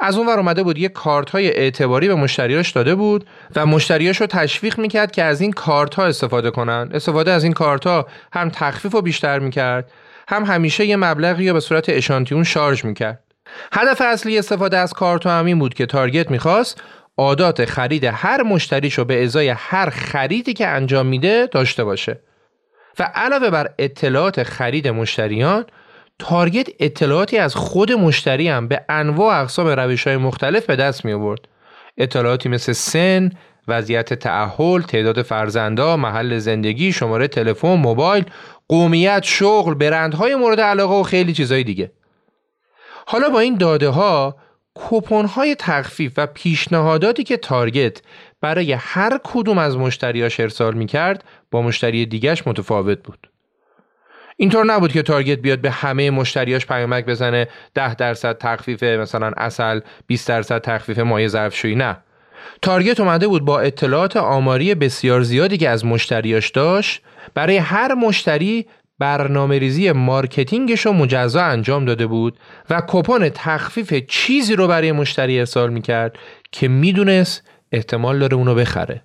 [0.00, 3.26] از اون ور اومده بود یه کارت های اعتباری به مشتریاش داده بود
[3.56, 6.90] و مشتریاش رو تشویق می‌کرد که از این کارت ها استفاده کنن.
[6.94, 9.90] استفاده از این کارت ها هم تخفیف رو بیشتر می‌کرد
[10.28, 13.24] هم همیشه یه مبلغی رو به صورت اشانتیون شارژ می‌کرد.
[13.72, 16.82] هدف اصلی استفاده از کارت ها همین بود که تارگت می‌خواست
[17.16, 22.20] عادات خرید هر مشتریشو به ازای هر خریدی که انجام میده داشته باشه.
[22.98, 25.66] و علاوه بر اطلاعات خرید مشتریان
[26.18, 31.12] تارگت اطلاعاتی از خود مشتری هم به انواع اقسام روش های مختلف به دست می
[31.12, 31.48] آورد.
[31.96, 33.30] اطلاعاتی مثل سن،
[33.68, 38.24] وضعیت تعهل، تعداد فرزندا، محل زندگی، شماره تلفن، موبایل،
[38.68, 41.92] قومیت، شغل، برندهای مورد علاقه و خیلی چیزهای دیگه.
[43.06, 44.36] حالا با این داده ها
[44.74, 48.02] کوپن های تخفیف و پیشنهاداتی که تارگت
[48.40, 53.33] برای هر کدوم از مشتریاش ارسال می کرد با مشتری دیگش متفاوت بود.
[54.36, 59.80] اینطور نبود که تارگت بیاد به همه مشتریاش پیامک بزنه 10 درصد تخفیف مثلا اصل
[60.06, 61.96] 20 درصد تخفیف مایع ظرفشویی نه
[62.62, 67.02] تارگت اومده بود با اطلاعات آماری بسیار زیادی که از مشتریاش داشت
[67.34, 68.66] برای هر مشتری
[68.98, 72.38] برنامه ریزی marketing ش رو مجزا انجام داده بود
[72.70, 76.18] و کوپن تخفیف چیزی رو برای مشتری ارسال می‌کرد
[76.52, 79.02] که می‌دونست احتمال داره اونو بخره.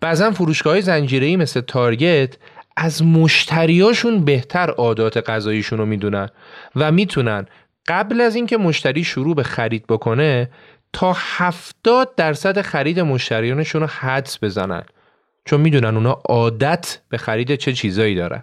[0.00, 2.36] بعضا فروشگاه زنجیره‌ای مثل تارگت
[2.80, 6.28] از مشتریاشون بهتر عادات غذاییشون رو می‌دونن
[6.76, 7.46] و می‌تونن
[7.86, 10.50] قبل از اینکه مشتری شروع به خرید بکنه
[10.92, 14.82] تا 70 درصد خرید مشتریانشون رو حدس بزنن.
[15.44, 18.42] چون می‌دونن اونا عادت به خرید چه چیزایی دارن.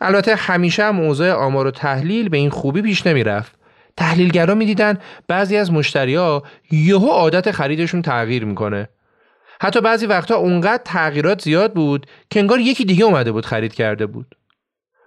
[0.00, 3.52] البته همیشه هم اوضاع آمار و تحلیل به این خوبی پیش نمی‌رفت.
[3.96, 4.98] تحلیلگرا می‌دیدن
[5.28, 8.88] بعضی از مشتریا یهو عادت خریدشون تغییر می‌کنه.
[9.62, 14.06] حتی بعضی وقتها اونقدر تغییرات زیاد بود که انگار یکی دیگه اومده بود خرید کرده
[14.06, 14.34] بود.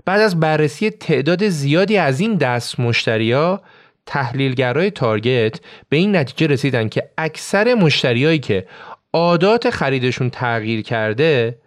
[0.05, 3.61] بعد از بررسی تعداد زیادی از این دست مشتریا
[4.05, 8.65] تحلیلگرای تارگت به این نتیجه رسیدن که اکثر مشتریایی که
[9.13, 11.57] عادات خریدشون تغییر کرده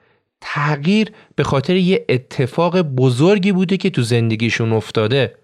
[0.41, 5.35] تغییر به خاطر یه اتفاق بزرگی بوده که تو زندگیشون افتاده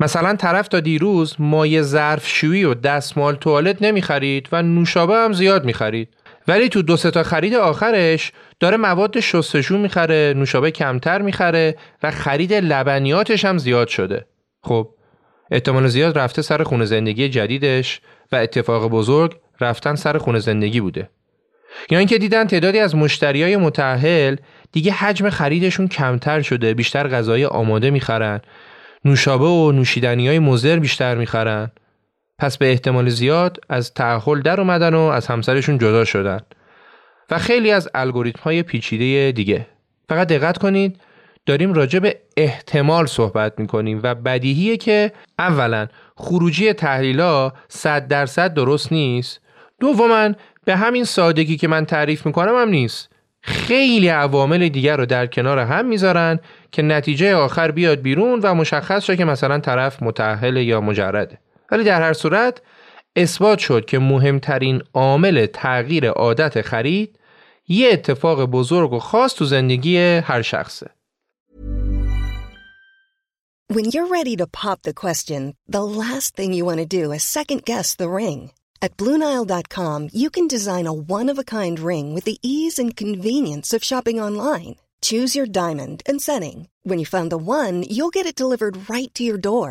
[0.00, 6.08] مثلا طرف تا دیروز مایه ظرفشویی و دستمال توالت نمی‌خرید و نوشابه هم زیاد می‌خرید
[6.48, 12.52] ولی تو دو تا خرید آخرش داره مواد شستشو می‌خره نوشابه کمتر می‌خره و خرید
[12.52, 14.26] لبنیاتش هم زیاد شده.
[14.62, 14.88] خب
[15.50, 18.00] احتمال زیاد رفته سر خونه زندگی جدیدش
[18.32, 21.10] و اتفاق بزرگ رفتن سر خونه زندگی بوده.
[21.90, 24.36] یا اینکه دیدن تعدادی از مشتریای متأهل
[24.72, 28.40] دیگه حجم خریدشون کمتر شده بیشتر غذای آماده می‌خرن
[29.04, 31.70] نوشابه و نوشیدنی های مزر بیشتر می‌خرن.
[32.42, 36.40] پس به احتمال زیاد از تعهل در اومدن و از همسرشون جدا شدن.
[37.30, 39.66] و خیلی از الگوریتم های پیچیده دیگه.
[40.08, 41.00] فقط دقت کنید
[41.46, 45.86] داریم راجع به احتمال صحبت می‌کنیم و بدیهیه که اولا
[46.16, 49.40] خروجی تحلیلا 100 درصد درست نیست.
[49.80, 50.30] دوما
[50.64, 53.12] به همین سادگی که من تعریف می‌کنم هم نیست.
[53.42, 56.38] خیلی عوامل دیگر رو در کنار هم می‌ذارن
[56.72, 61.38] که نتیجه آخر بیاد بیرون و مشخص شه که مثلا طرف متأهل یا مجرده.
[61.72, 62.62] ولی در هر صورت
[63.16, 67.18] اثبات شد که مهمترین عامل تغییر عادت خرید
[67.68, 70.90] یه اتفاق بزرگ و خاص تو زندگی هر شخصه
[73.76, 75.42] When you're ready to pop the question,
[75.76, 78.40] the last thing you want to do is second guess the ring.
[78.84, 84.18] At Bluenile.com, you can design a one-of-a-kind ring with the ease and convenience of shopping
[84.26, 84.74] online.
[85.08, 86.58] Choose your diamond and setting.
[86.88, 89.70] When you find the one, you'll get it delivered right to your door.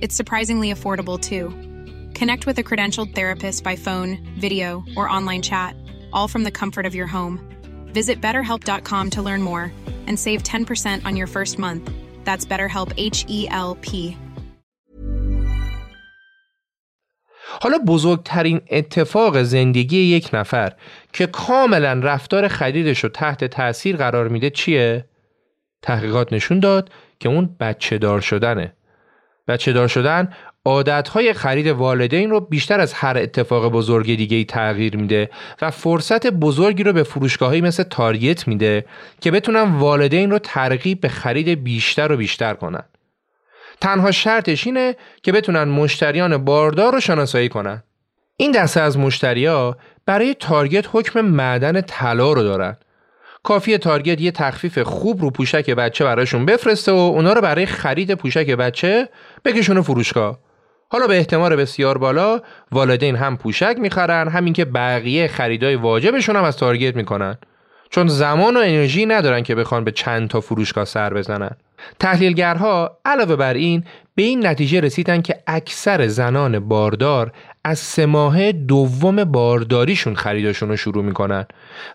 [0.00, 1.48] It's surprisingly affordable too.
[2.14, 5.74] Connect with a credentialed therapist by phone, video, or online chat,
[6.12, 7.40] all from the comfort of your home.
[7.92, 9.72] Visit betterhelp.com to learn more
[10.06, 11.90] and save 10% on your first month.
[12.24, 14.16] That's BetterHelp H E L P.
[17.60, 20.72] حالا بزرگترین اتفاق زندگی یک نفر
[21.12, 25.04] که کاملا رفتار خریدش رو تحت تاثیر قرار میده چیه؟
[25.82, 26.90] تحقیقات نشون داد
[27.20, 28.72] که اون بچه دار شدنه.
[29.48, 30.32] بچه دار شدن
[30.64, 35.30] عادتهای خرید والدین رو بیشتر از هر اتفاق بزرگ دیگه ای تغییر میده
[35.62, 38.84] و فرصت بزرگی رو به فروشگاهایی مثل تارگت میده
[39.20, 42.82] که بتونن والدین رو ترغیب به خرید بیشتر و بیشتر کنن.
[43.80, 47.82] تنها شرطش اینه که بتونن مشتریان باردار رو شناسایی کنن.
[48.36, 49.76] این دسته از مشتریا
[50.06, 52.76] برای تارگت حکم معدن طلا رو دارن.
[53.48, 58.14] کافی تارگت یه تخفیف خوب رو پوشک بچه براشون بفرسته و اونا رو برای خرید
[58.14, 59.08] پوشک بچه
[59.44, 60.38] بکشونه فروشگاه.
[60.88, 62.40] حالا به احتمال بسیار بالا
[62.72, 67.38] والدین هم پوشک می‌خرن همین که بقیه خریدای واجبشون هم از تارگت می‌کنن
[67.90, 71.50] چون زمان و انرژی ندارن که بخوان به چند تا فروشگاه سر بزنن
[71.98, 73.84] تحلیلگرها علاوه بر این
[74.14, 77.32] به این نتیجه رسیدن که اکثر زنان باردار
[77.68, 81.46] از سه ماه دوم بارداریشون خریدشون رو شروع می‌کنن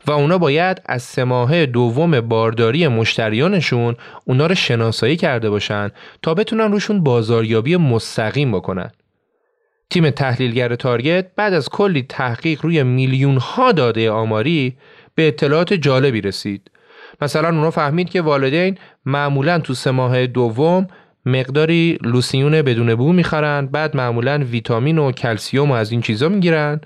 [0.07, 3.95] و اونا باید از سه ماه دوم بارداری مشتریانشون
[4.25, 5.89] اونا رو شناسایی کرده باشن
[6.21, 8.91] تا بتونن روشون بازاریابی مستقیم بکنن.
[9.89, 14.77] تیم تحلیلگر تارگت بعد از کلی تحقیق روی میلیون ها داده آماری
[15.15, 16.71] به اطلاعات جالبی رسید.
[17.21, 20.87] مثلا اونا فهمید که والدین معمولا تو سه ماه دوم
[21.25, 26.81] مقداری لوسیون بدون بو می‌خرن بعد معمولا ویتامین و کلسیوم و از این چیزا می‌گیرن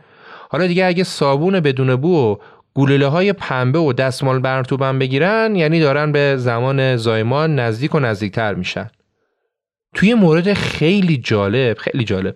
[0.49, 2.35] حالا دیگه اگه صابون بدون بو و
[2.73, 8.53] گلوله های پنبه و دستمال برطوبم بگیرن یعنی دارن به زمان زایمان نزدیک و نزدیکتر
[8.53, 8.89] میشن.
[9.95, 12.35] توی مورد خیلی جالب خیلی جالب.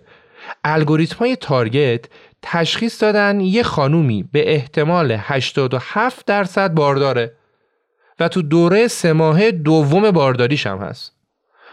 [0.64, 2.04] الگوریتم های تارگت
[2.42, 7.36] تشخیص دادن یه خانومی به احتمال 87 درصد بارداره
[8.20, 11.21] و تو دوره سه ماه دوم بارداریش هم هست.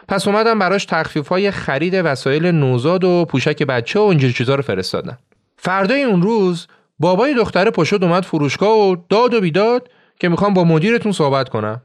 [0.10, 4.62] پس اومدم براش تخفیف های خرید وسایل نوزاد و پوشک بچه و اینجور چیزا رو
[4.62, 5.18] فرستادن
[5.58, 6.68] فردای اون روز
[7.00, 9.90] بابای دختر پشت اومد فروشگاه و داد و بیداد
[10.20, 11.82] که می‌خوام با مدیرتون صحبت کنم.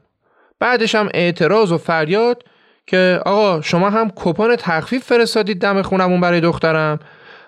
[0.59, 2.43] بعدش هم اعتراض و فریاد
[2.87, 6.99] که آقا شما هم کپان تخفیف فرستادید دم خونمون برای دخترم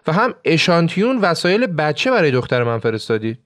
[0.07, 3.39] و هم اشانتیون وسایل بچه برای دختر من فرستادید.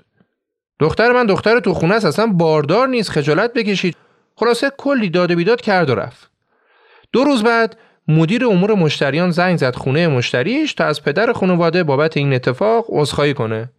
[0.80, 3.96] دختر من دختر تو خونه است اصلا باردار نیست خجالت بکشید.
[4.36, 6.31] خلاصه کلی داد و بیداد کرد و رفت.
[7.14, 12.18] دو روز بعد مدیر امور مشتریان زنگ زد خونه مشتریش تا از پدر خانواده بابت
[12.18, 13.70] این اتفاق عذرخواهی کنه.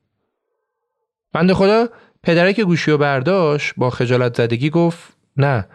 [1.32, 1.88] بنده خدا
[2.22, 5.66] پدره که گوشی و برداشت با خجالت زدگی گفت نه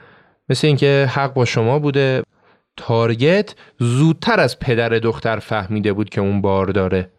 [0.49, 2.23] مثل اینکه حق با شما بوده
[2.77, 7.11] تارگت زودتر از پدر دختر فهمیده بود که اون بار داره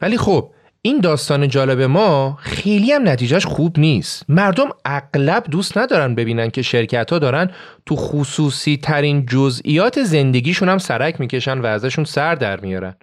[0.00, 0.50] ولی خب
[0.84, 4.24] این داستان جالب ما خیلی هم نتیجهش خوب نیست.
[4.28, 7.50] مردم اغلب دوست ندارن ببینن که شرکت ها دارن
[7.86, 12.94] تو خصوصی ترین جزئیات زندگیشون هم سرک می‌کشن و ازشون سر در میارن.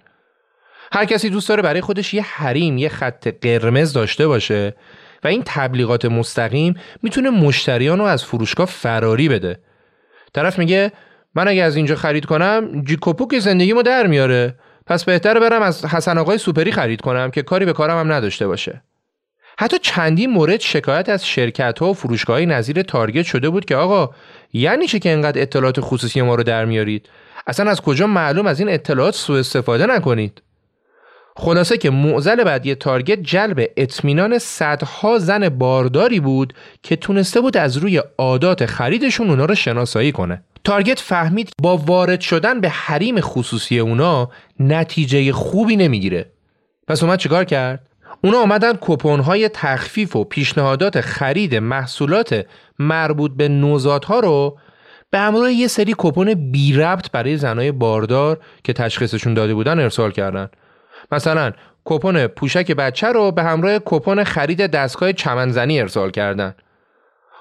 [0.92, 4.74] هر کسی دوست داره برای خودش یه حریم یه خط قرمز داشته باشه
[5.24, 9.58] و این تبلیغات مستقیم می‌تونه مشتریان رو از فروشگاه فراری بده.
[10.34, 10.92] طرف میگه
[11.34, 14.54] من اگه از اینجا خرید کنم جیکوپوک زندگیمو در میاره.
[14.90, 18.46] پس بهتره برم از حسن آقای سوپری خرید کنم که کاری به کارم هم نداشته
[18.46, 18.82] باشه.
[19.58, 24.10] حتی چندین مورد شکایت از شرکت ها و فروشگاه نظیر تارگت شده بود که آقا
[24.52, 27.08] یعنی چه که انقدر اطلاعات خصوصی ما رو در میارید؟
[27.46, 30.42] اصلا از کجا معلوم از این اطلاعات سوء استفاده نکنید؟
[31.36, 37.76] خلاصه که معزل بعدی تارگت جلب اطمینان صدها زن بارداری بود که تونسته بود از
[37.76, 40.42] روی عادات خریدشون اونا رو شناسایی کنه.
[40.64, 46.30] تارگت فهمید با وارد شدن به حریم خصوصی اونا نتیجه خوبی نمی‌گیره.
[46.88, 47.86] پس اومد چیکار کرد؟
[48.24, 52.46] اونا آمدن کپون های تخفیف و پیشنهادات خرید محصولات
[52.78, 54.58] مربوط به نوزادها رو
[55.10, 60.10] به همراه یه سری کپون بی ربط برای زنای باردار که تشخیصشون داده بودن ارسال
[60.10, 60.48] کردن.
[61.12, 61.52] مثلا
[61.84, 66.54] کپون پوشک بچه رو به همراه کپون خرید دستگاه چمنزنی ارسال کردن.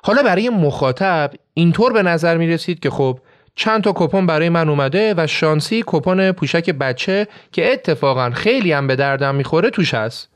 [0.03, 3.19] حالا برای مخاطب اینطور به نظر می رسید که خب
[3.55, 8.87] چند تا کپون برای من اومده و شانسی کپون پوشک بچه که اتفاقا خیلی هم
[8.87, 10.29] به دردم می‌خوره توش هست.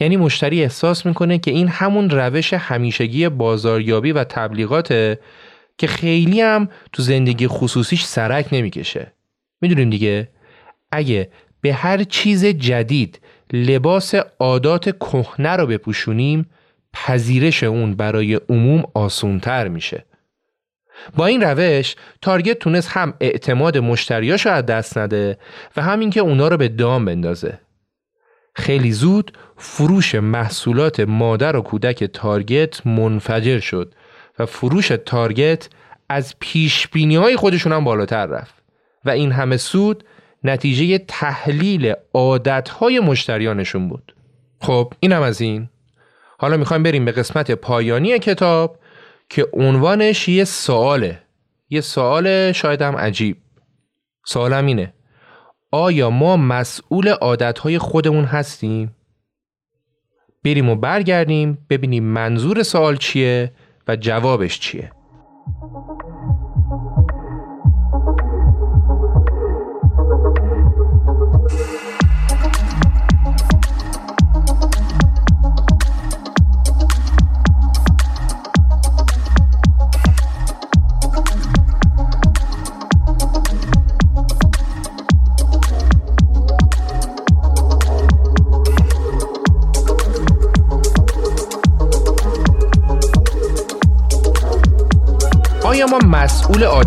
[0.00, 5.18] یعنی مشتری احساس می‌کنه که این همون روش همیشگی بازاریابی و تبلیغاته
[5.78, 9.12] که خیلی هم تو زندگی خصوصیش سرک نمی‌کشه.
[9.60, 10.28] می‌دونیم دیگه؟
[10.92, 11.30] اگه
[11.60, 13.20] به هر چیز جدید
[13.52, 16.50] لباس عادات کهنه رو بپوشونیم
[16.92, 20.04] پذیرش اون برای عموم آسونتر میشه.
[21.16, 25.38] با این روش تارگت تونست هم اعتماد مشتریاش رو از دست نده
[25.76, 27.58] و همین که اونا رو به دام بندازه.
[28.54, 33.94] خیلی زود فروش محصولات مادر و کودک تارگت منفجر شد
[34.38, 35.68] و فروش تارگت
[36.08, 38.54] از پیش های خودشون هم بالاتر رفت
[39.04, 40.04] و این همه سود
[40.44, 44.14] نتیجه تحلیل عادتهای مشتریانشون بود.
[44.60, 45.68] خب اینم از این.
[46.38, 48.78] حالا می‌خوایم بریم به قسمت پایانی کتاب
[49.28, 51.22] که عنوانش یه سواله.
[51.70, 53.36] یه سوال شاید هم عجیب.
[54.26, 54.92] سوالم اینه.
[55.70, 58.94] آیا ما مسئول عادتهای خودمون هستیم؟
[60.44, 63.52] بریم و برگردیم ببینیم منظور سوال چیه
[63.88, 64.92] و جوابش چیه.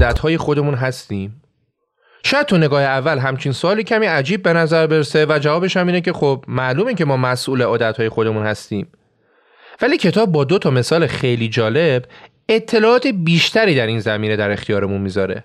[0.03, 1.41] عادتهای خودمون هستیم؟
[2.23, 6.01] شاید تو نگاه اول همچین سوالی کمی عجیب به نظر برسه و جوابش هم اینه
[6.01, 8.87] که خب معلومه که ما مسئول عادتهای خودمون هستیم.
[9.81, 12.05] ولی کتاب با دو تا مثال خیلی جالب
[12.49, 15.43] اطلاعات بیشتری در این زمینه در اختیارمون می‌ذاره.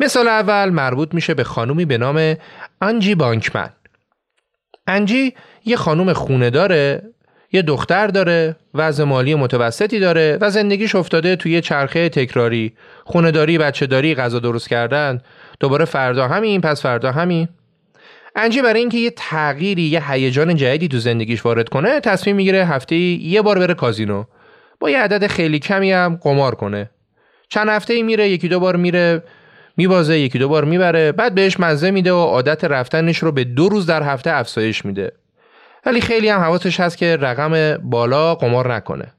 [0.00, 2.36] مثال اول مربوط میشه به خانومی به نام
[2.80, 3.70] انجی بانکمن.
[4.86, 7.02] انجی یه خانوم خونه داره
[7.52, 12.72] یه دختر داره وضع مالی متوسطی داره و زندگیش افتاده توی چرخه تکراری.
[13.04, 15.20] خونداری بچه داری غذا درست کردن.
[15.60, 17.48] دوباره فردا همین پس فردا همین.
[18.36, 22.96] انجی برای اینکه یه تغییری یه هیجان جدیدی تو زندگیش وارد کنه تصمیم می‌گیره هفته
[22.96, 24.24] یه بار بره کازینو.
[24.80, 26.90] با یه عدد خیلی کمی هم قمار کنه.
[27.48, 29.22] چند هفته میره یکی دو بار میره
[29.76, 33.68] میبازه یکی دو بار می‌بره بعد بهش مزه میده و عادت رفتنش رو به دو
[33.68, 35.12] روز در هفته افزایش میده.
[35.86, 39.12] ولی خیلی هم حواسش هست که رقم بالا قمار نکنه.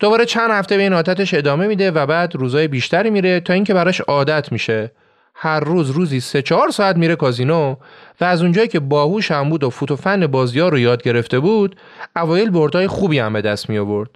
[0.00, 3.74] دوباره چند هفته به این عادتش ادامه میده و بعد روزای بیشتری میره تا اینکه
[3.74, 4.92] براش عادت میشه.
[5.34, 7.76] هر روز روزی سه چهار ساعت میره کازینو
[8.20, 11.02] و از اونجایی که باهوش هم بود و فوت و فن بازی ها رو یاد
[11.02, 11.76] گرفته بود
[12.16, 14.10] اوایل بردهای خوبی هم به دست می آورد.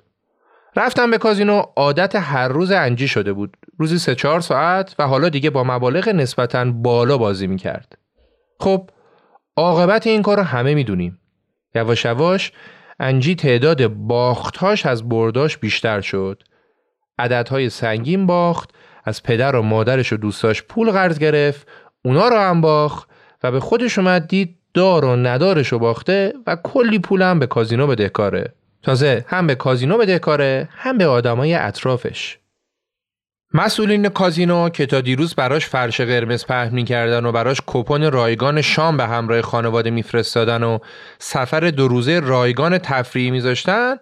[0.76, 3.56] رفتم به کازینو عادت هر روز انجی شده بود.
[3.78, 7.98] روزی سه چهار ساعت و حالا دیگه با مبالغ نسبتا بالا بازی می‌کرد.
[8.60, 8.90] خب
[9.56, 11.18] عاقبت این کار رو همه می‌دونیم.
[11.78, 12.52] یواش یواش
[13.00, 16.42] انجی تعداد باختهاش از برداش بیشتر شد.
[17.18, 18.70] عددهای سنگین باخت،
[19.04, 21.68] از پدر و مادرش و دوستاش پول قرض گرفت،
[22.04, 23.08] اونا رو هم باخت
[23.42, 27.46] و به خودش اومد دید دار و ندارش رو باخته و کلی پول هم به
[27.46, 28.52] کازینو بدهکاره.
[28.82, 32.38] تازه هم به کازینو بدهکاره هم به آدمای اطرافش.
[33.55, 38.96] مسئولین کازینو که تا دیروز براش فرش قرمز پهن می‌کردن و براش کپون رایگان شام
[38.96, 40.78] به همراه خانواده میفرستادن و
[41.18, 43.96] سفر دو روزه رایگان تفریحی میذاشتن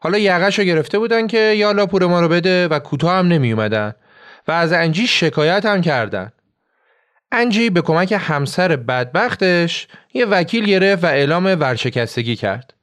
[0.00, 3.52] حالا یقش رو گرفته بودن که یالا پور ما رو بده و کوتاه هم نمی
[3.52, 3.94] اومدن
[4.48, 6.32] و از انجی شکایت هم کردن.
[7.32, 12.74] انجی به کمک همسر بدبختش یه وکیل گرفت و اعلام ورشکستگی کرد.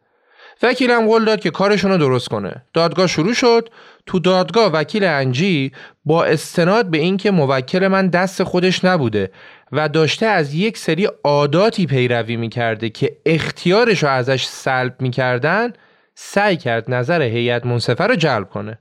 [0.63, 2.63] وکیلم قول داد که کارشون رو درست کنه.
[2.73, 3.69] دادگاه شروع شد.
[4.05, 5.71] تو دادگاه وکیل انجی
[6.05, 9.31] با استناد به اینکه موکل من دست خودش نبوده
[9.71, 15.73] و داشته از یک سری عاداتی پیروی می‌کرده که اختیارش رو ازش سلب می‌کردن
[16.15, 18.79] سعی کرد نظر هیئت منصفه رو جلب کنه.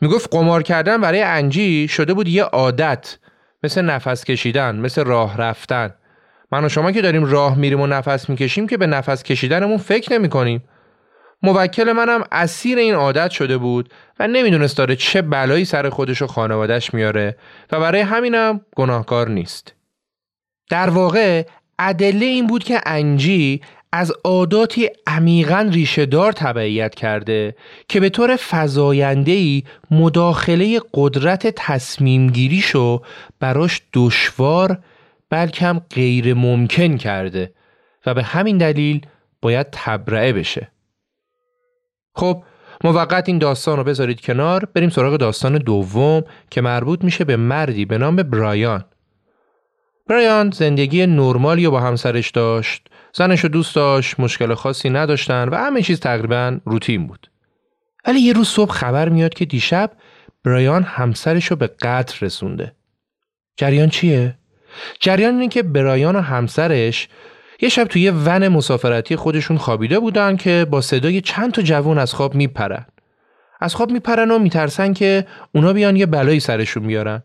[0.00, 3.18] می‌گفت قمار کردن برای انجی شده بود یه عادت
[3.62, 5.94] مثل نفس کشیدن مثل راه رفتن.
[6.52, 10.12] من و شما که داریم راه میریم و نفس می‌کشیم که به نفس کشیدنمون فکر
[10.12, 10.64] نمی کنیم
[11.44, 16.26] موکل منم اسیر این عادت شده بود و نمی‌دونست داره چه بلایی سر خودش و
[16.26, 17.36] خانوادش میاره
[17.72, 19.74] و برای همینم گناهکار نیست.
[20.70, 21.46] در واقع
[21.78, 23.60] ادله این بود که انجی
[23.92, 27.56] از عاداتی عمیقا ریشهدار تبعیت کرده
[27.88, 33.02] که به طور فضایندهی مداخله قدرت تصمیم گیریشو
[33.40, 34.78] براش دشوار
[35.30, 37.52] بلکم غیر ممکن کرده
[38.06, 39.06] و به همین دلیل
[39.42, 40.73] باید تبرعه بشه.
[42.14, 42.42] خب
[42.84, 47.84] موقت این داستان رو بذارید کنار بریم سراغ داستان دوم که مربوط میشه به مردی
[47.84, 48.84] به نام برایان.
[50.06, 55.54] برایان زندگی نرمالی رو با همسرش داشت زنش رو دوست داشت مشکل خاصی نداشتن و
[55.54, 57.30] همه چیز تقریبا روتین بود.
[58.06, 59.90] ولی یه روز صبح خبر میاد که دیشب
[60.44, 62.72] برایان همسرش رو به قتل رسونده.
[63.56, 64.38] جریان چیه؟
[65.00, 67.08] جریان اینه که برایان و همسرش
[67.64, 72.14] یه شب توی ون مسافرتی خودشون خوابیده بودن که با صدای چند تا جوون از
[72.14, 72.86] خواب میپرن.
[73.60, 77.22] از خواب میپرن و میترسن که اونا بیان یه بلایی سرشون میارن.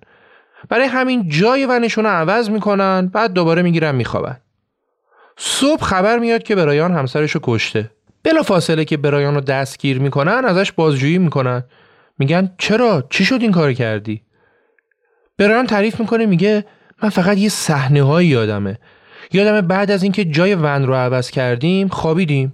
[0.69, 4.37] برای همین جای ونشون رو عوض می‌کنن بعد دوباره می‌گیرن میخوابن.
[5.37, 7.91] صبح خبر میاد که برایان همسرش رو کشته.
[8.23, 11.63] بلا فاصله که برایان رو دستگیر می‌کنن ازش بازجویی می‌کنن.
[12.19, 14.21] میگن چرا؟ چی شد این کار کردی؟
[15.37, 16.65] برایان تعریف می‌کنه میگه
[17.03, 18.77] من فقط یه صحنه یادمه
[19.33, 22.53] یادم بعد از اینکه جای ون رو عوض کردیم خوابیدیم.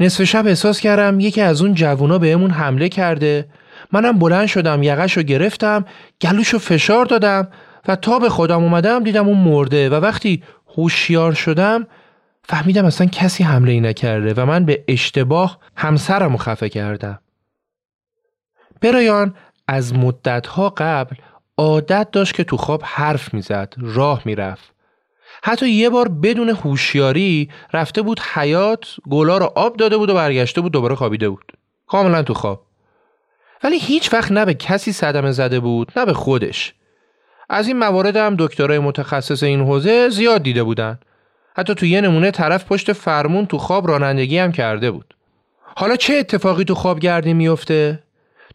[0.00, 3.48] نصف شب احساس کردم یکی از اون جوونا بهمون حمله کرده.
[3.92, 5.84] منم بلند شدم یقش رو گرفتم
[6.20, 7.48] گلوش رو فشار دادم
[7.88, 10.42] و تا به خودم اومدم دیدم اون مرده و وقتی
[10.76, 11.86] هوشیار شدم
[12.44, 17.18] فهمیدم اصلا کسی حمله ای نکرده و من به اشتباه همسرم رو خفه کردم.
[18.80, 19.34] برایان
[19.68, 21.16] از مدتها قبل
[21.56, 24.74] عادت داشت که تو خواب حرف می‌زد راه می‌رفت.
[25.42, 30.60] حتی یه بار بدون هوشیاری رفته بود حیات گلا رو آب داده بود و برگشته
[30.60, 31.52] بود دوباره خوابیده بود.
[31.86, 32.62] کاملا تو خواب.
[33.64, 36.74] ولی هیچ وقت نه به کسی صدمه زده بود نه به خودش.
[37.48, 40.98] از این موارد هم دکترای متخصص این حوزه زیاد دیده بودن.
[41.56, 45.14] حتی تو یه نمونه طرف پشت فرمون تو خواب رانندگی هم کرده بود.
[45.76, 48.02] حالا چه اتفاقی تو خوابگردی میفته؟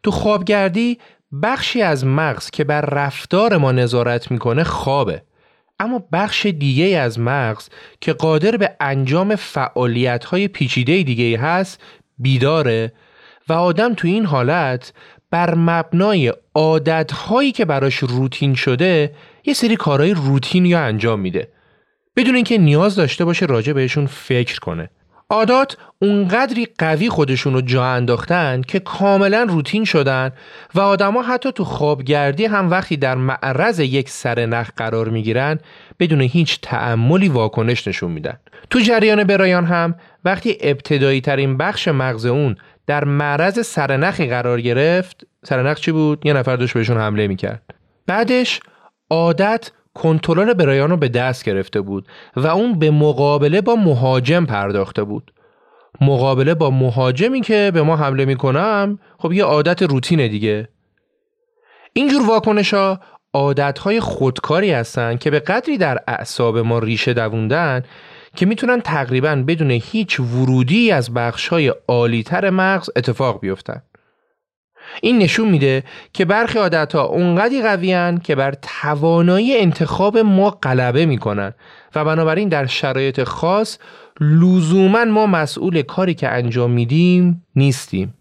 [0.04, 1.00] تو خوابگردی
[1.44, 5.22] بخشی از مغز که بر رفتار ما نظارت می‌کنه خوابه.
[5.80, 7.70] اما بخش دیگه از مغز
[8.02, 11.82] که قادر به انجام فعالیت های پیچیده دیگه هست
[12.18, 12.94] بیداره
[13.50, 14.94] و آدم تو این حالت
[15.32, 19.16] بر مبنای عادت هایی که براش روتین شده
[19.46, 21.48] یه سری کارهای روتین یا انجام میده.
[22.16, 24.90] بدون اینکه نیاز داشته باشه راجع بهشون فکر کنه.
[25.30, 30.32] عادات اونقدری قوی خودشون رو جا انداختن که کاملا روتین شدن
[30.76, 35.60] و آدما حتی تو خوابگردی هم وقتی در معرض یک سرنخ قرار می‌گیرن
[36.00, 38.40] بدون هیچ تعملی واکنش نشون میدن
[38.70, 39.96] تو جریان برایان هم
[40.26, 42.56] وقتی ابتدایی ترین بخش مغز اون
[42.88, 47.62] در معرض سرنخی قرار گرفت سرنخ چی بود؟ یه نفر داشت بهشون حمله می‌کرد
[48.08, 48.60] بعدش
[49.10, 55.04] عادت کنترل برایان رو به دست گرفته بود و اون به مقابله با مهاجم پرداخته
[55.04, 55.32] بود.
[56.02, 60.68] مقابله با مهاجمی که به ما حمله می‌کنم خب یه عادت روتینه دیگه.
[61.94, 63.00] اینجور واکنش ها
[63.34, 67.84] عادت های خودکاری هستن که به قدری در اعصاب ما ریشه دووندن
[68.36, 73.82] که می‌تونن تقریبا بدون هیچ ورودی از بخش های عالیتر مغز اتفاق بیفتن.
[75.02, 75.84] این نشون میده
[76.14, 81.54] که برخی عادت ها اونقدی قوی که بر توانایی انتخاب ما غلبه می‌کنن
[81.96, 83.78] و بنابراین در شرایط خاص
[84.20, 88.14] لزوما ما مسئول کاری که انجام میدیم نیستیم.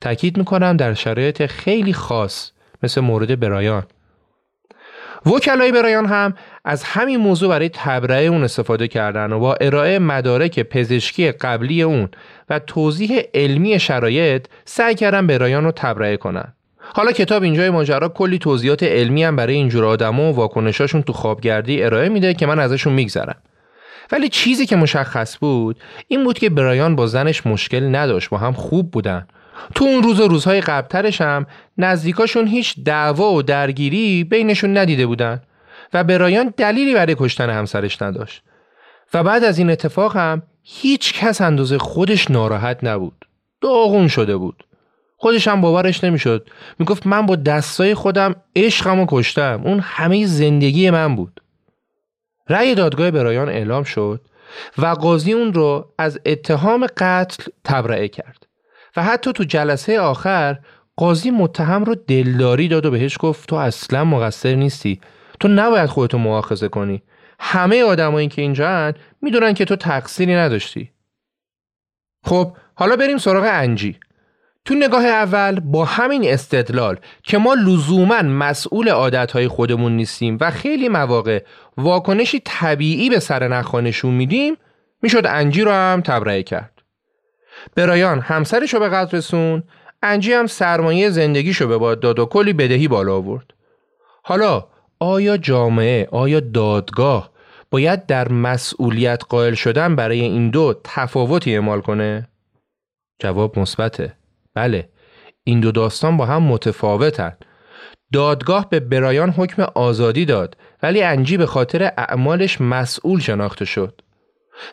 [0.00, 2.50] تاکید می‌کنم در شرایط خیلی خاص
[2.82, 3.82] مثل مورد برایان.
[5.26, 6.34] وکلای برایان هم
[6.64, 12.08] از همین موضوع برای تبرئه اون استفاده کردن و با ارائه مدارک پزشکی قبلی اون
[12.50, 16.52] و توضیح علمی شرایط سعی کردن برایان رو تبرئه کنن.
[16.80, 21.82] حالا کتاب اینجای ماجرا کلی توضیحات علمی هم برای اینجور آدما و واکنشاشون تو خوابگردی
[21.82, 23.36] ارائه میده که من ازشون میگذرم.
[24.12, 25.76] ولی چیزی که مشخص بود
[26.08, 29.26] این بود که برایان با زنش مشکل نداشت با هم خوب بودن.
[29.74, 31.46] تو اون روز و روزهای قبلترش هم
[31.78, 35.40] نزدیکاشون هیچ دعوا و درگیری بینشون ندیده بودن.
[35.94, 38.42] و برایان دلیلی برای کشتن همسرش نداشت.
[39.14, 43.24] و بعد از این اتفاق هم هیچ کس اندازه خودش ناراحت نبود.
[43.60, 44.64] داغون شده بود.
[45.16, 46.48] خودش هم باورش نمی‌شد.
[46.78, 49.60] می‌گفت من با دستای خودم عشقم و کشتم.
[49.64, 51.40] اون همه زندگی من بود.
[52.48, 54.20] رأی دادگاه برایان اعلام شد
[54.78, 58.46] و قاضی اون رو از اتهام قتل تبرئه کرد.
[58.96, 60.58] و حتی تو جلسه آخر
[60.96, 65.00] قاضی متهم رو دلداری داد و بهش گفت تو اصلا مقصر نیستی.
[65.40, 67.02] تو نباید خودتو مؤاخذه کنی.
[67.40, 68.92] همه آدمایی که اینجا
[69.22, 70.90] می‌دونن که تو تقصیری نداشتی.
[72.24, 73.98] خب حالا بریم سراغ انجی.
[74.64, 80.88] تو نگاه اول با همین استدلال که ما لزوما مسئول عادتهای خودمون نیستیم و خیلی
[80.88, 81.44] مواقع
[81.76, 84.56] واکنشی طبیعی به سر نخوانشون میدیم
[85.02, 86.82] می‌شد انجی رو هم تبرئه کرد.
[87.74, 89.62] برایان همسرش رو به قتل رسون
[90.02, 93.54] انجی هم سرمایه زندگیشو به باد داد و کلی بدهی بالا آورد.
[94.22, 94.64] حالا
[95.02, 97.30] آیا جامعه آیا دادگاه
[97.70, 102.28] باید در مسئولیت قائل شدن برای این دو تفاوتی اعمال کنه؟
[103.22, 104.12] جواب مثبته.
[104.54, 104.88] بله
[105.44, 107.36] این دو داستان با هم متفاوتن.
[108.12, 114.00] دادگاه به برایان حکم آزادی داد ولی انجی به خاطر اعمالش مسئول شناخته شد.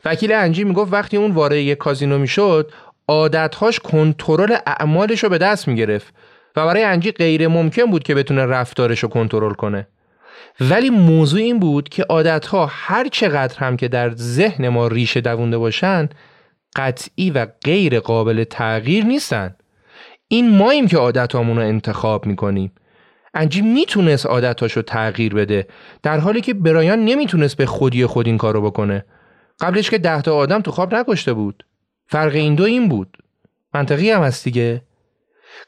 [0.05, 2.71] وکیل انجی می‌گفت وقتی اون وارد یک کازینو می‌شد
[3.07, 6.13] عادتهاش کنترل اعمالش رو به دست می‌گرفت
[6.55, 9.87] و برای انجی غیر ممکن بود که بتونه رفتارش رو کنترل کنه.
[10.61, 15.57] ولی موضوع این بود که عادتها هر چقدر هم که در ذهن ما ریشه دوونده
[15.57, 16.09] باشن
[16.75, 19.55] قطعی و غیر قابل تغییر نیستن.
[20.27, 22.71] این ماییم که عادتامون رو انتخاب می‌کنیم.
[23.33, 25.67] انجی می‌تونست عادتاشو تغییر بده
[26.03, 29.05] در حالی که برایان نمی‌تونست به خودی خود این کارو بکنه.
[29.59, 31.65] قبلش که ده تا آدم تو خواب نکشته بود.
[32.07, 33.17] فرق این دو این بود.
[33.73, 34.81] منطقی هم هست دیگه.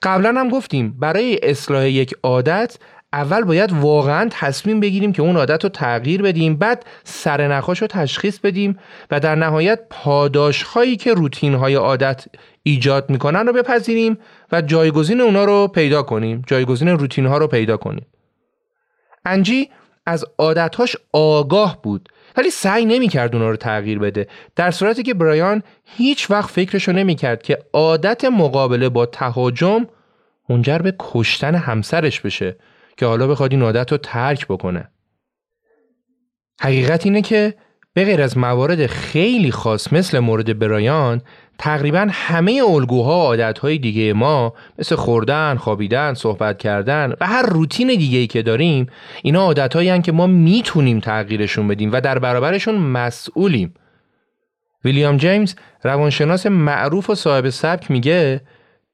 [0.01, 2.77] قبلا هم گفتیم برای اصلاح یک عادت
[3.13, 8.39] اول باید واقعا تصمیم بگیریم که اون عادت رو تغییر بدیم بعد سرنخاش رو تشخیص
[8.39, 8.79] بدیم
[9.11, 12.25] و در نهایت پاداش هایی که روتین های عادت
[12.63, 14.17] ایجاد می‌کنن رو بپذیریم
[14.51, 18.05] و جایگزین اونا رو پیدا کنیم جایگزین روتین ها رو پیدا کنیم.
[19.25, 19.69] انجی
[20.05, 24.27] از عادتهاش آگاه بود ولی سعی نمی‌کرد اونا رو تغییر بده.
[24.55, 29.87] در صورتی که برایان هیچ وقت فکرشو نمی‌کرد که عادت مقابله با تهاجم
[30.49, 32.55] منجر به کشتن همسرش بشه.
[32.99, 34.87] که حالا بخواد این عادت رو ترک بکنه.
[36.61, 37.53] حقیقت اینه که
[37.93, 41.21] به غیر از موارد خیلی خاص مثل مورد برایان
[41.57, 47.87] تقریبا همه الگوها و عادتهای دیگه ما مثل خوردن، خوابیدن، صحبت کردن و هر روتین
[47.87, 48.87] دیگه که داریم
[49.23, 53.73] اینا عادتهایی که ما می‌تونیم تغییرشون بدیم و در برابرشون مسئولیم.
[54.85, 58.41] ویلیام جیمز روانشناس معروف و صاحب سبک میگه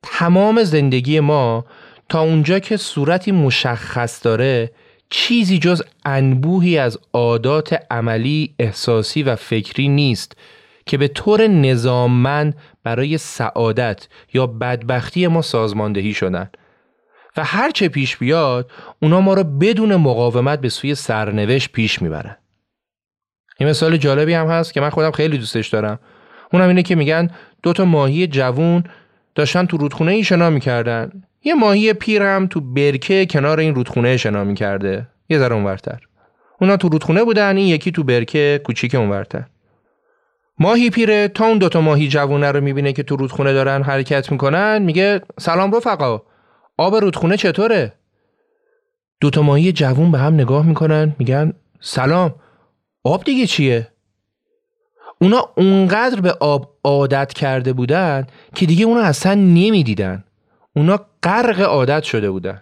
[0.04, 1.66] تمام زندگی ما
[2.10, 4.72] تا اونجا که صورتی مشخص داره
[5.10, 10.38] چیزی جز انبوهی از عادات عملی، احساسی و فکری نیست
[10.86, 16.50] که به طور نظاممند برای سعادت یا بدبختی ما سازماندهی شدن.
[17.38, 18.72] و هرچه پیش بیاد
[19.02, 22.38] اونا ما رو بدون مقاومت به سوی سرنوشت پیش می‌برن
[23.60, 26.00] این مثال جالبی هم هست که من خودم خیلی دوستش دارم.
[26.54, 27.30] اونم اینه که میگن
[27.64, 28.84] دو تا ماهی جوون
[29.36, 31.24] داشتن تو رودخونه ای شنا می‌کردن.
[31.46, 36.00] یه ماهی پیر هم تو برکه کنار این رودخونه شنا می‌کرده یه ذره اونورتر
[36.62, 39.46] اونا تو رودخونه بودن این یکی تو برکه کوچیک اونورتر
[40.60, 44.82] ماهی پیره تا اون دوتا ماهی جوونه رو می‌بینه که تو رودخونه دارن حرکت می‌کنن
[44.82, 46.22] میگه سلام رفقا
[46.78, 47.94] آب رودخونه چطوره؟
[49.22, 52.36] دوتا ماهی جوون به هم نگاه می‌کنن میگن سلام
[53.04, 53.88] آب دیگه چیه؟
[55.22, 60.25] اونا اونقدر به آب عادت کرده بودن که دیگه اونا اصلا نمی‌دیدن
[60.76, 62.62] اونا غرق عادت شده بودن.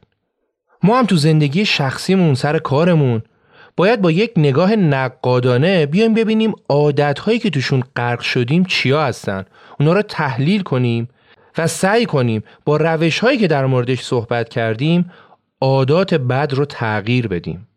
[0.84, 3.22] ما هم تو زندگی شخصیمون سر کارمون
[3.78, 9.46] باید با یک نگاه نقادانه بیایم ببینیم عادتهایی که توشون غرق شدیم چیا هستن.
[9.80, 11.10] اونا رو تحلیل کنیم
[11.58, 15.12] و سعی کنیم با روش هایی که در موردش صحبت کردیم
[15.62, 17.68] عادات بد رو تغییر بدیم.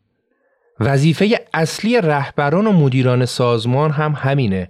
[0.81, 4.69] وظیفه اصلی رهبران و مدیران سازمان هم همینه.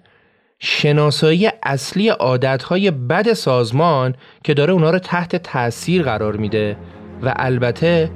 [0.59, 4.15] شناسایی اصلی عادتهای بد سازمان
[4.45, 6.77] که داره اونا رو تحت تاثیر قرار میده
[7.23, 8.11] و البته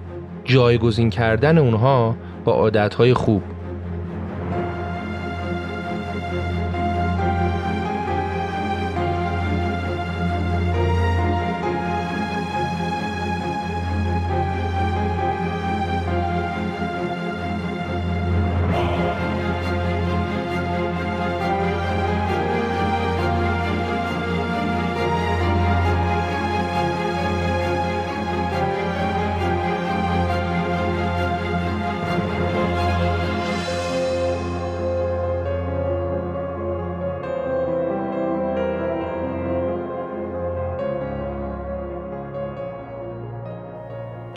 [0.44, 3.42] جایگزین کردن اونها با عادتهای خوب.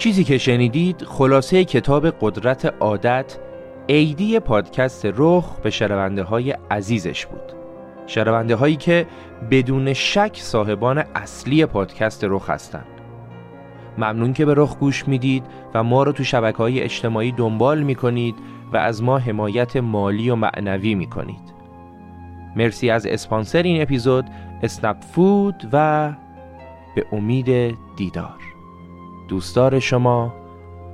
[0.04, 3.38] چیزی که شنیدید خلاصه کتاب قدرت عادت
[3.88, 7.54] ایدی پادکست رخ به شنونده های عزیزش بود.
[8.08, 9.06] شنونده هایی که
[9.52, 12.86] بدون شک صاحبان اصلی پادکست رخ هستند.
[13.98, 15.44] ممنون که به رخ گوش می‌دید
[15.74, 18.36] و ما رو تو شبکه های اجتماعی دنبال می‌کنید
[18.74, 21.54] و از ما حمایت مالی و معنوی می‌کنید.
[22.56, 24.26] مرسی از اسپانسر این اپیزود
[24.64, 26.12] اسنپ فود و
[26.96, 28.53] به امید دیدار.
[29.28, 30.34] دوستدار شما